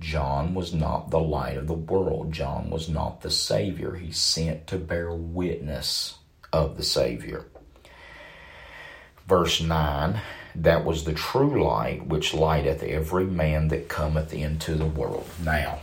John 0.00 0.54
was 0.54 0.72
not 0.72 1.10
the 1.10 1.18
light 1.18 1.56
of 1.56 1.66
the 1.66 1.74
world. 1.74 2.32
John 2.32 2.70
was 2.70 2.88
not 2.88 3.20
the 3.20 3.32
Savior. 3.32 3.96
He 3.96 4.12
sent 4.12 4.68
to 4.68 4.78
bear 4.78 5.12
witness 5.12 6.18
of 6.52 6.76
the 6.76 6.84
Savior. 6.84 7.46
Verse 9.26 9.60
9 9.60 10.20
That 10.54 10.84
was 10.84 11.02
the 11.02 11.12
true 11.12 11.62
light 11.62 12.06
which 12.06 12.32
lighteth 12.32 12.84
every 12.84 13.26
man 13.26 13.68
that 13.68 13.88
cometh 13.88 14.32
into 14.32 14.76
the 14.76 14.86
world. 14.86 15.26
Now, 15.42 15.80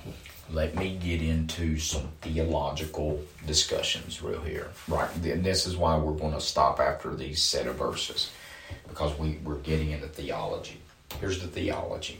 let 0.51 0.75
me 0.75 0.97
get 1.01 1.21
into 1.21 1.77
some 1.77 2.09
theological 2.21 3.21
discussions 3.47 4.21
real 4.21 4.41
here. 4.41 4.69
Right, 4.87 5.09
and 5.25 5.43
this 5.43 5.65
is 5.65 5.75
why 5.75 5.97
we're 5.97 6.13
going 6.13 6.33
to 6.33 6.41
stop 6.41 6.79
after 6.79 7.15
these 7.15 7.41
set 7.41 7.67
of 7.67 7.75
verses 7.75 8.31
because 8.87 9.17
we, 9.17 9.39
we're 9.43 9.57
getting 9.57 9.91
into 9.91 10.07
theology. 10.07 10.79
Here's 11.19 11.39
the 11.39 11.47
theology 11.47 12.19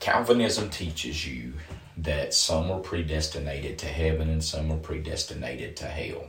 Calvinism 0.00 0.70
teaches 0.70 1.26
you 1.26 1.52
that 1.96 2.32
some 2.32 2.70
are 2.70 2.80
predestinated 2.80 3.78
to 3.78 3.86
heaven 3.86 4.30
and 4.30 4.42
some 4.42 4.70
are 4.70 4.78
predestinated 4.78 5.76
to 5.76 5.84
hell. 5.86 6.24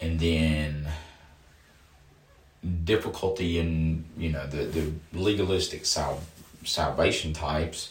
And 0.00 0.20
then 0.20 0.86
difficulty 2.84 3.58
in, 3.58 4.04
you 4.16 4.30
know, 4.30 4.46
the, 4.46 4.66
the 4.66 4.92
legalistic 5.12 5.86
sal- 5.86 6.22
salvation 6.64 7.32
types 7.32 7.90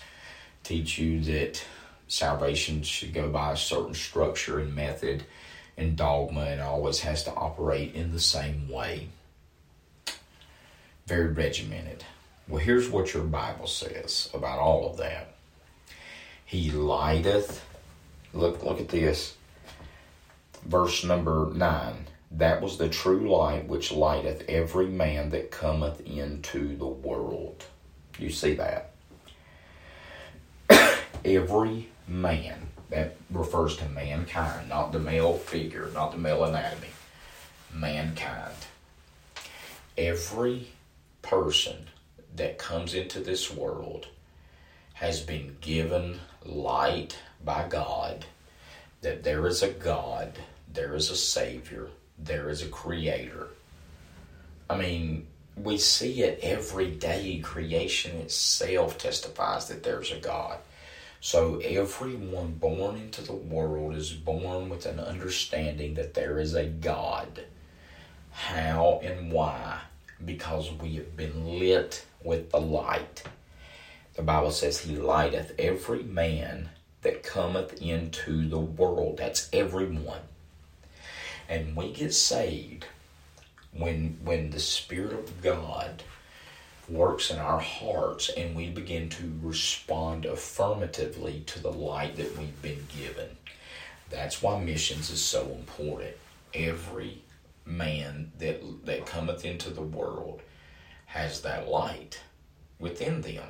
teach 0.64 0.98
you 0.98 1.22
that 1.22 1.64
salvation 2.08 2.84
should 2.84 3.14
go 3.14 3.30
by 3.30 3.54
a 3.54 3.58
certain 3.58 3.94
structure 3.94 4.60
and 4.60 4.76
method 4.76 5.24
and 5.78 5.96
dogma 5.96 6.42
and 6.42 6.62
always 6.62 7.00
has 7.02 7.24
to 7.24 7.34
operate 7.34 7.94
in 7.94 8.12
the 8.12 8.20
same 8.20 8.68
way. 8.70 9.08
Very 11.06 11.28
regimented. 11.28 12.04
Well, 12.48 12.60
here's 12.60 12.90
what 12.90 13.14
your 13.14 13.24
Bible 13.24 13.68
says 13.68 14.30
about 14.34 14.60
all 14.60 14.90
of 14.90 14.98
that. 14.98 15.36
He 16.46 16.72
lighteth. 16.72 17.64
Look, 18.34 18.64
look 18.64 18.80
at 18.80 18.90
this. 18.90 19.36
Verse 20.66 21.04
number 21.04 21.52
nine. 21.54 22.08
That 22.32 22.62
was 22.62 22.78
the 22.78 22.90
true 22.90 23.30
light 23.30 23.68
which 23.68 23.92
lighteth 23.92 24.50
every 24.50 24.88
man 24.88 25.30
that 25.30 25.52
cometh 25.52 26.02
into 26.02 26.76
the 26.76 26.88
world. 26.88 27.66
You 28.20 28.30
see 28.30 28.56
that? 28.56 28.92
every 31.26 31.90
man. 32.08 32.62
That 32.90 33.18
refers 33.30 33.76
to 33.78 33.90
mankind, 33.90 34.70
not 34.70 34.94
the 34.94 35.00
male 35.00 35.34
figure, 35.34 35.90
not 35.94 36.14
the 36.14 36.18
male 36.18 36.46
anatomy. 36.46 36.88
Mankind. 37.74 38.56
Every 39.98 40.70
person 41.22 41.88
that 42.38 42.58
comes 42.58 42.94
into 42.94 43.20
this 43.20 43.52
world 43.54 44.08
has 44.94 45.20
been 45.20 45.58
given 45.60 46.22
light 46.46 47.20
by 47.44 47.68
God, 47.68 48.26
that 49.02 49.26
there 49.26 49.46
is 49.48 49.62
a 49.62 49.70
God, 49.70 50.40
there 50.72 50.96
is 50.96 51.10
a 51.10 51.16
Savior, 51.18 51.90
there 52.18 52.50
is 52.50 52.62
a 52.62 52.70
Creator. 52.70 53.50
I 54.70 54.78
mean, 54.78 55.28
we 55.64 55.78
see 55.78 56.22
it 56.22 56.40
every 56.42 56.92
day. 56.92 57.40
Creation 57.44 58.18
itself 58.18 58.98
testifies 58.98 59.68
that 59.68 59.84
there's 59.84 60.12
a 60.12 60.20
God. 60.20 60.60
So 61.20 61.58
everyone 61.60 62.54
born 62.54 62.96
into 62.96 63.22
the 63.22 63.34
world 63.34 63.96
is 63.96 64.14
born 64.14 64.70
with 64.70 64.86
an 64.86 65.00
understanding 65.00 65.96
that 65.96 66.14
there 66.14 66.40
is 66.40 66.54
a 66.54 66.66
God. 66.66 67.46
How 68.32 69.02
and 69.04 69.32
why? 69.32 69.80
Because 70.24 70.72
we 70.72 70.96
have 70.96 71.18
been 71.18 71.60
lit 71.60 72.06
with 72.24 72.52
the 72.52 72.62
light. 72.62 73.24
The 74.14 74.22
Bible 74.22 74.52
says, 74.52 74.80
He 74.80 74.96
lighteth 74.96 75.54
every 75.58 76.04
man 76.04 76.70
that 77.02 77.24
cometh 77.24 77.82
into 77.82 78.48
the 78.48 78.60
world. 78.60 79.18
That's 79.18 79.50
everyone. 79.52 80.22
And 81.50 81.76
we 81.76 81.94
get 81.94 82.14
saved 82.14 82.86
when 83.78 84.18
when 84.24 84.50
the 84.50 84.60
Spirit 84.60 85.14
of 85.14 85.42
God 85.42 86.04
works 86.90 87.30
in 87.30 87.38
our 87.38 87.60
hearts 87.60 88.30
and 88.30 88.56
we 88.56 88.70
begin 88.70 89.10
to 89.10 89.40
respond 89.42 90.26
affirmatively 90.26 91.44
to 91.46 91.62
the 91.62 91.72
light 91.72 92.16
that 92.16 92.38
we've 92.38 92.62
been 92.62 92.88
given. 92.98 93.38
That's 94.10 94.42
why 94.42 94.60
missions 94.60 95.10
is 95.10 95.22
so 95.22 95.48
important. 95.52 96.16
Every 96.54 97.22
man 97.66 98.32
that 98.40 98.62
that 98.86 99.06
cometh 99.06 99.44
into 99.44 99.70
the 99.70 99.82
world 99.82 100.42
has 101.08 101.42
that 101.42 101.68
light 101.68 102.22
within 102.80 103.22
them. 103.22 103.48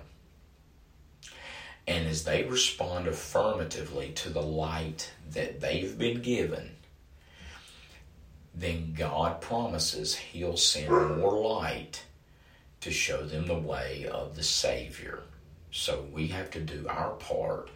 And 1.87 2.07
as 2.07 2.25
they 2.25 2.43
respond 2.43 3.07
affirmatively 3.07 4.11
to 4.15 4.29
the 4.29 4.41
light 4.41 5.11
that 5.31 5.61
they've 5.61 5.97
been 5.97 6.21
given, 6.21 6.76
then 8.59 8.93
God 8.97 9.39
promises 9.39 10.15
He'll 10.15 10.57
send 10.57 10.89
more 10.89 11.37
light 11.39 12.03
to 12.81 12.91
show 12.91 13.23
them 13.23 13.45
the 13.45 13.55
way 13.55 14.07
of 14.11 14.35
the 14.35 14.43
Savior. 14.43 15.21
So 15.71 16.05
we 16.11 16.27
have 16.27 16.49
to 16.51 16.59
do 16.59 16.87
our 16.89 17.11
part 17.11 17.69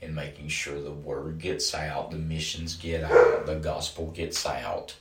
in 0.00 0.14
making 0.14 0.48
sure 0.48 0.80
the 0.80 0.92
word 0.92 1.40
gets 1.40 1.74
out, 1.74 2.12
the 2.12 2.16
missions 2.16 2.76
get 2.76 3.02
out, 3.02 3.46
the 3.46 3.56
gospel 3.56 4.12
gets 4.12 4.46
out, 4.46 4.94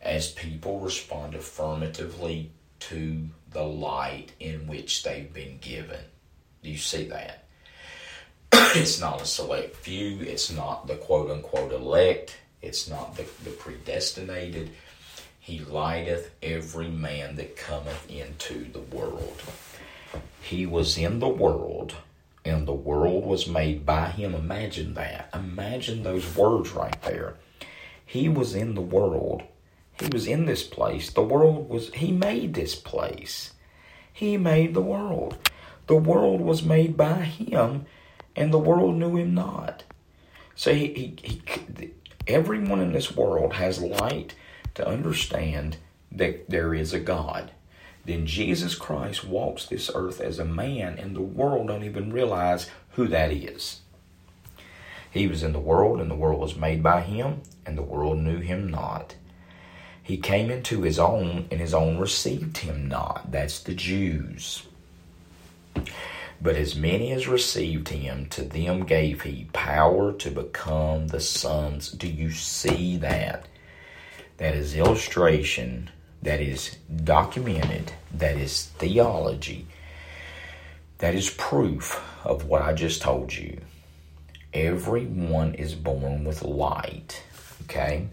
as 0.00 0.30
people 0.30 0.80
respond 0.80 1.34
affirmatively 1.34 2.50
to 2.80 3.28
the 3.50 3.62
light 3.62 4.32
in 4.40 4.66
which 4.66 5.02
they've 5.02 5.32
been 5.32 5.58
given. 5.60 6.00
Do 6.62 6.70
you 6.70 6.78
see 6.78 7.04
that? 7.08 7.44
it's 8.52 8.98
not 8.98 9.20
a 9.20 9.26
select 9.26 9.76
few, 9.76 10.20
it's 10.20 10.50
not 10.50 10.86
the 10.86 10.96
quote 10.96 11.30
unquote 11.30 11.72
elect, 11.72 12.38
it's 12.62 12.88
not 12.88 13.16
the, 13.16 13.24
the 13.44 13.50
predestinated. 13.50 14.70
He 15.38 15.58
lighteth 15.58 16.30
every 16.42 16.88
man 16.88 17.36
that 17.36 17.56
cometh 17.56 18.08
into 18.10 18.70
the 18.72 18.80
world. 18.80 19.42
He 20.42 20.66
was 20.66 20.98
in 20.98 21.20
the 21.20 21.28
world, 21.28 21.94
and 22.44 22.66
the 22.66 22.72
world 22.72 23.24
was 23.24 23.46
made 23.46 23.86
by 23.86 24.10
him. 24.10 24.34
Imagine 24.34 24.94
that. 24.94 25.30
Imagine 25.34 26.02
those 26.02 26.36
words 26.36 26.70
right 26.72 27.00
there. 27.02 27.36
He 28.04 28.28
was 28.28 28.54
in 28.54 28.74
the 28.74 28.80
world. 28.80 29.42
He 29.98 30.08
was 30.12 30.26
in 30.26 30.46
this 30.46 30.62
place. 30.62 31.10
The 31.10 31.22
world 31.22 31.68
was, 31.68 31.92
he 31.94 32.12
made 32.12 32.54
this 32.54 32.74
place. 32.74 33.52
He 34.12 34.36
made 34.36 34.74
the 34.74 34.82
world. 34.82 35.38
The 35.86 35.96
world 35.96 36.40
was 36.40 36.62
made 36.62 36.96
by 36.96 37.22
him, 37.22 37.86
and 38.36 38.52
the 38.52 38.58
world 38.58 38.96
knew 38.96 39.16
him 39.16 39.34
not. 39.34 39.84
So 40.54 40.74
he, 40.74 40.86
he, 40.88 41.16
he 41.22 41.92
everyone 42.30 42.80
in 42.80 42.92
this 42.92 43.14
world 43.14 43.54
has 43.54 43.82
light 43.82 44.34
to 44.74 44.86
understand 44.86 45.76
that 46.12 46.48
there 46.48 46.74
is 46.74 46.92
a 46.92 47.00
God. 47.00 47.50
Then 48.04 48.26
Jesus 48.26 48.74
Christ 48.74 49.24
walks 49.24 49.66
this 49.66 49.90
earth 49.94 50.20
as 50.20 50.38
a 50.38 50.44
man, 50.44 50.98
and 50.98 51.14
the 51.14 51.20
world 51.20 51.68
don't 51.68 51.84
even 51.84 52.12
realize 52.12 52.70
who 52.92 53.06
that 53.08 53.32
is. 53.32 53.80
He 55.10 55.26
was 55.26 55.42
in 55.42 55.52
the 55.52 55.60
world, 55.60 56.00
and 56.00 56.10
the 56.10 56.14
world 56.14 56.40
was 56.40 56.56
made 56.56 56.82
by 56.82 57.02
him, 57.02 57.42
and 57.66 57.76
the 57.76 57.82
world 57.82 58.18
knew 58.18 58.38
him 58.38 58.68
not. 58.68 59.16
He 60.02 60.16
came 60.16 60.50
into 60.50 60.82
his 60.82 60.98
own, 60.98 61.46
and 61.50 61.60
his 61.60 61.74
own 61.74 61.98
received 61.98 62.58
him 62.58 62.88
not. 62.88 63.30
That's 63.30 63.60
the 63.60 63.74
Jews. 63.74 64.66
But 66.40 66.56
as 66.56 66.74
many 66.74 67.12
as 67.12 67.28
received 67.28 67.88
him, 67.88 68.26
to 68.30 68.42
them 68.42 68.84
gave 68.84 69.22
he 69.22 69.48
power 69.52 70.12
to 70.12 70.30
become 70.30 71.08
the 71.08 71.20
sons. 71.20 71.90
Do 71.90 72.08
you 72.08 72.30
see 72.30 72.96
that? 72.96 73.46
that 74.40 74.54
is 74.54 74.74
illustration, 74.74 75.90
that 76.22 76.40
is 76.40 76.78
documented, 77.04 77.92
that 78.14 78.38
is 78.38 78.68
theology, 78.78 79.66
that 80.96 81.14
is 81.14 81.28
proof 81.28 82.02
of 82.24 82.46
what 82.46 82.62
I 82.62 82.72
just 82.72 83.02
told 83.02 83.34
you. 83.34 83.60
Everyone 84.54 85.52
is 85.54 85.74
born 85.74 86.24
with 86.24 86.40
light, 86.42 87.22
okay? 87.64 88.08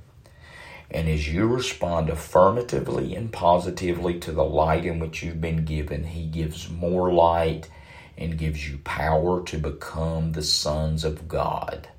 And 0.91 1.07
as 1.07 1.31
you 1.31 1.47
respond 1.47 2.09
affirmatively 2.09 3.15
and 3.15 3.31
positively 3.31 4.19
to 4.19 4.33
the 4.33 4.43
light 4.43 4.85
in 4.85 4.99
which 4.99 5.23
you've 5.23 5.39
been 5.39 5.63
given, 5.63 6.03
He 6.03 6.25
gives 6.25 6.69
more 6.69 7.13
light 7.13 7.69
and 8.17 8.37
gives 8.37 8.67
you 8.67 8.79
power 8.79 9.43
to 9.43 9.57
become 9.57 10.31
the 10.31 10.43
sons 10.43 11.03
of 11.03 11.27
God. 11.27 11.89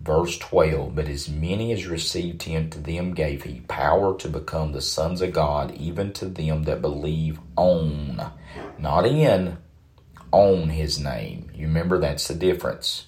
Verse 0.00 0.36
12 0.38 0.94
But 0.94 1.08
as 1.08 1.28
many 1.28 1.72
as 1.72 1.86
received 1.86 2.42
him, 2.42 2.68
to 2.70 2.78
them 2.78 3.14
gave 3.14 3.44
he 3.44 3.60
power 3.60 4.16
to 4.18 4.28
become 4.28 4.72
the 4.72 4.82
sons 4.82 5.22
of 5.22 5.32
God, 5.32 5.74
even 5.74 6.12
to 6.14 6.26
them 6.26 6.64
that 6.64 6.82
believe 6.82 7.40
on, 7.56 8.32
not 8.78 9.06
in, 9.06 9.56
on 10.30 10.68
his 10.68 10.98
name. 10.98 11.50
You 11.54 11.66
remember 11.66 11.98
that's 11.98 12.28
the 12.28 12.34
difference. 12.34 13.06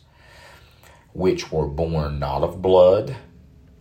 Which 1.12 1.51
were 1.53 1.66
born 1.66 2.18
not 2.18 2.42
of 2.42 2.62
blood, 2.62 3.16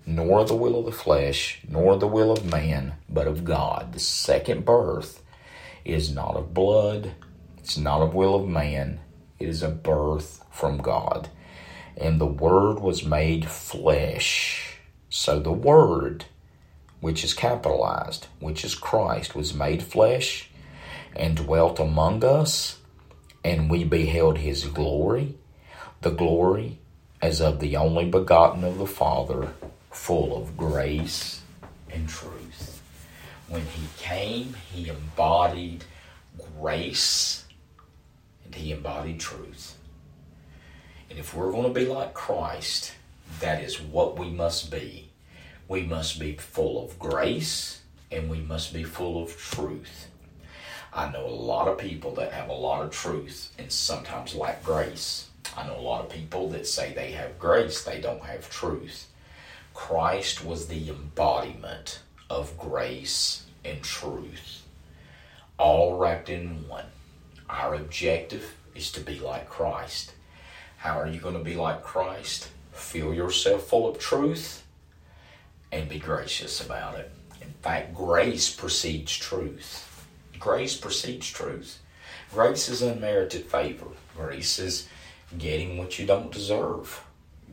nor 0.06 0.46
the 0.46 0.56
will 0.56 0.80
of 0.80 0.86
the 0.86 0.92
flesh, 0.92 1.62
nor 1.68 1.98
the 1.98 2.08
will 2.08 2.32
of 2.32 2.46
man, 2.46 2.96
but 3.08 3.28
of 3.28 3.46
God. 3.46 3.94
The 3.94 4.00
second 4.00 4.66
birth 4.66 5.22
is 5.84 6.14
not 6.14 6.36
of 6.36 6.54
blood, 6.54 7.14
it's 7.66 7.78
not 7.78 8.00
of 8.00 8.14
will 8.14 8.36
of 8.36 8.48
man, 8.48 9.00
it 9.40 9.50
is 9.50 9.64
a 9.64 9.70
birth 9.70 10.46
from 10.52 10.78
God. 10.78 11.30
And 11.98 12.22
the 12.22 12.28
Word 12.28 12.80
was 12.80 13.04
made 13.04 13.50
flesh. 13.50 14.78
So 15.10 15.40
the 15.40 15.52
Word, 15.52 16.26
which 17.00 17.24
is 17.24 17.34
capitalized, 17.34 18.28
which 18.40 18.64
is 18.64 18.76
Christ, 18.76 19.34
was 19.34 19.56
made 19.56 19.82
flesh 19.82 20.52
and 21.16 21.38
dwelt 21.38 21.80
among 21.80 22.24
us, 22.24 22.78
and 23.44 23.68
we 23.68 23.84
beheld 23.84 24.38
his 24.38 24.66
glory, 24.66 25.34
the 26.02 26.12
glory 26.12 26.78
as 27.20 27.42
of 27.42 27.60
the 27.60 27.78
only 27.78 28.06
begotten 28.06 28.64
of 28.64 28.78
the 28.78 28.86
Father, 28.86 29.54
full 29.90 30.38
of 30.38 30.56
grace 30.56 31.42
and 31.92 32.08
truth. 32.08 32.80
When 33.48 33.66
he 33.66 33.88
came, 33.98 34.56
he 34.72 34.88
embodied 34.88 35.84
grace 36.60 37.45
he 38.56 38.72
embodied 38.72 39.20
truth. 39.20 39.76
And 41.10 41.20
if 41.20 41.34
we're 41.34 41.52
going 41.52 41.74
to 41.74 41.80
be 41.80 41.86
like 41.86 42.14
Christ, 42.14 42.94
that 43.40 43.64
is 43.64 43.80
what 43.82 44.18
we 44.18 44.30
must 44.30 44.72
be. 44.72 45.10
We 45.68 45.84
must 45.84 46.20
be 46.20 46.36
full 46.36 46.84
of 46.84 47.00
grace 47.00 47.82
and 48.12 48.30
we 48.30 48.40
must 48.40 48.74
be 48.74 48.84
full 48.84 49.22
of 49.22 49.36
truth. 49.38 50.08
I 50.94 51.12
know 51.12 51.26
a 51.26 51.28
lot 51.28 51.68
of 51.68 51.78
people 51.78 52.14
that 52.16 52.32
have 52.32 52.50
a 52.50 52.54
lot 52.54 52.84
of 52.84 52.92
truth 52.92 53.52
and 53.58 53.72
sometimes 53.72 54.36
lack 54.36 54.64
grace. 54.64 55.30
I 55.58 55.68
know 55.68 55.78
a 55.78 55.82
lot 55.82 56.06
of 56.06 56.10
people 56.10 56.50
that 56.50 56.68
say 56.68 56.94
they 56.94 57.12
have 57.12 57.40
grace, 57.40 57.84
they 57.84 58.00
don't 58.00 58.24
have 58.24 58.50
truth. 58.50 59.08
Christ 59.74 60.44
was 60.46 60.68
the 60.68 60.90
embodiment 60.90 62.00
of 62.30 62.58
grace 62.58 63.46
and 63.66 63.82
truth, 63.84 64.64
all 65.58 65.98
wrapped 65.98 66.30
in 66.30 66.68
one. 66.68 66.86
Our 67.50 67.76
objective 67.76 68.56
is 68.74 68.92
to 68.94 69.02
be 69.02 69.20
like 69.20 69.50
Christ. 69.50 70.14
How 70.78 71.00
are 71.00 71.08
you 71.08 71.20
going 71.20 71.38
to 71.38 71.44
be 71.44 71.56
like 71.56 71.84
Christ? 71.84 72.50
Fill 72.72 73.14
yourself 73.14 73.68
full 73.68 73.88
of 73.88 74.00
truth 74.00 74.64
and 75.72 75.90
be 75.90 76.00
gracious 76.00 76.64
about 76.64 76.96
it. 76.96 77.12
In 77.42 77.54
fact, 77.62 77.94
grace 77.94 78.54
precedes 78.54 79.16
truth. 79.16 80.08
Grace 80.40 80.76
precedes 80.76 81.30
truth. 81.30 81.80
Grace 82.34 82.70
is 82.70 82.82
unmerited 82.82 83.46
favor. 83.46 83.88
Grace 84.16 84.60
is 84.60 84.88
getting 85.38 85.78
what 85.78 86.00
you 86.00 86.06
don't 86.06 86.32
deserve, 86.32 87.04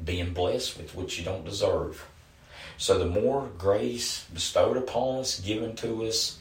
being 0.05 0.33
blessed 0.33 0.79
with 0.79 0.95
what 0.95 1.19
you 1.19 1.25
don't 1.25 1.45
deserve. 1.45 2.07
So 2.79 2.99
the 2.99 3.07
more 3.07 3.49
grace 3.59 4.25
bestowed 4.33 4.77
upon 4.77 5.21
us, 5.21 5.41
given 5.41 5.77
to 5.77 6.05
us, 6.05 6.39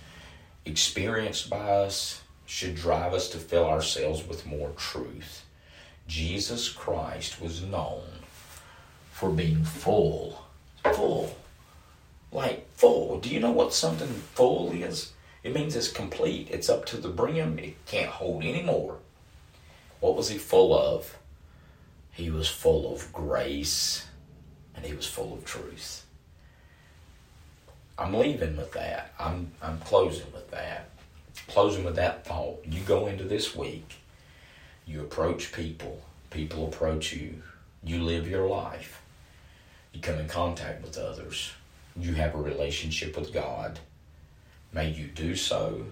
experienced 0.66 1.50
by 1.50 1.70
us, 1.70 2.21
should 2.52 2.76
drive 2.76 3.14
us 3.14 3.30
to 3.30 3.38
fill 3.38 3.66
ourselves 3.66 4.28
with 4.28 4.46
more 4.46 4.72
truth. 4.72 5.46
Jesus 6.06 6.68
Christ 6.68 7.40
was 7.40 7.64
known 7.64 8.04
for 9.10 9.30
being 9.30 9.64
full. 9.64 10.44
Full. 10.84 11.34
Like 12.30 12.70
full. 12.76 13.22
Do 13.22 13.30
you 13.30 13.40
know 13.40 13.52
what 13.52 13.74
something 13.74 14.10
full 14.10 14.74
is? 14.74 15.14
It 15.44 15.56
means 15.56 15.78
it's 15.78 15.88
complete. 15.88 16.50
It's 16.52 16.68
up 16.68 16.86
to 16.88 16.98
the 16.98 17.08
brim. 17.08 17.58
It 17.58 17.86
can't 17.86 18.12
hold 18.12 18.44
any 18.44 18.62
more. 18.62 18.98
What 20.02 20.18
was 20.18 20.28
he 20.28 20.38
full 20.38 20.78
of? 20.78 21.18
He 22.12 22.30
was 22.30 22.50
full 22.50 22.94
of 22.94 23.14
grace 23.14 24.08
and 24.76 24.86
he 24.86 24.94
was 24.94 25.08
full 25.08 25.34
of 25.34 25.46
truth. 25.46 26.06
I'm 27.98 28.14
leaving 28.14 28.58
with 28.58 28.74
that. 28.74 29.14
I'm 29.18 29.54
I'm 29.62 29.80
closing 29.80 30.34
with 30.34 30.52
that. 30.52 30.91
Closing 31.48 31.84
with 31.84 31.96
that 31.96 32.26
thought. 32.26 32.64
You 32.66 32.82
go 32.82 33.08
into 33.08 33.24
this 33.24 33.56
week, 33.56 33.96
you 34.86 35.02
approach 35.02 35.52
people, 35.52 36.02
people 36.30 36.68
approach 36.68 37.14
you, 37.14 37.42
you 37.84 38.02
live 38.02 38.28
your 38.28 38.48
life, 38.48 39.02
you 39.94 40.02
come 40.02 40.20
in 40.20 40.28
contact 40.28 40.82
with 40.82 40.98
others, 40.98 41.52
you 41.96 42.14
have 42.14 42.36
a 42.36 42.42
relationship 42.42 43.18
with 43.18 43.34
God. 43.34 43.80
May 44.74 44.90
you 44.90 45.08
do 45.08 45.36
so 45.36 45.86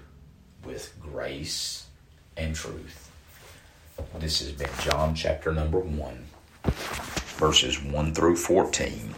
with 0.64 0.94
grace 1.02 1.88
and 2.38 2.56
truth. 2.56 3.12
This 4.18 4.40
has 4.40 4.54
been 4.54 4.70
John 4.82 5.14
chapter 5.14 5.52
number 5.52 5.80
1, 5.80 6.26
verses 7.38 7.82
1 7.84 8.14
through 8.14 8.38
14, 8.38 9.16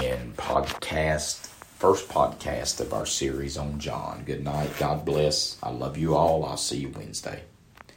in 0.00 0.32
podcast 0.36 1.51
first 1.82 2.08
podcast 2.08 2.78
of 2.78 2.92
our 2.94 3.04
series 3.04 3.58
on 3.58 3.76
John. 3.80 4.22
Good 4.24 4.44
night. 4.44 4.70
God 4.78 5.04
bless. 5.04 5.58
I 5.64 5.70
love 5.70 5.98
you 5.98 6.14
all. 6.14 6.44
I'll 6.44 6.56
see 6.56 6.78
you 6.78 6.88
Wednesday. 6.90 7.42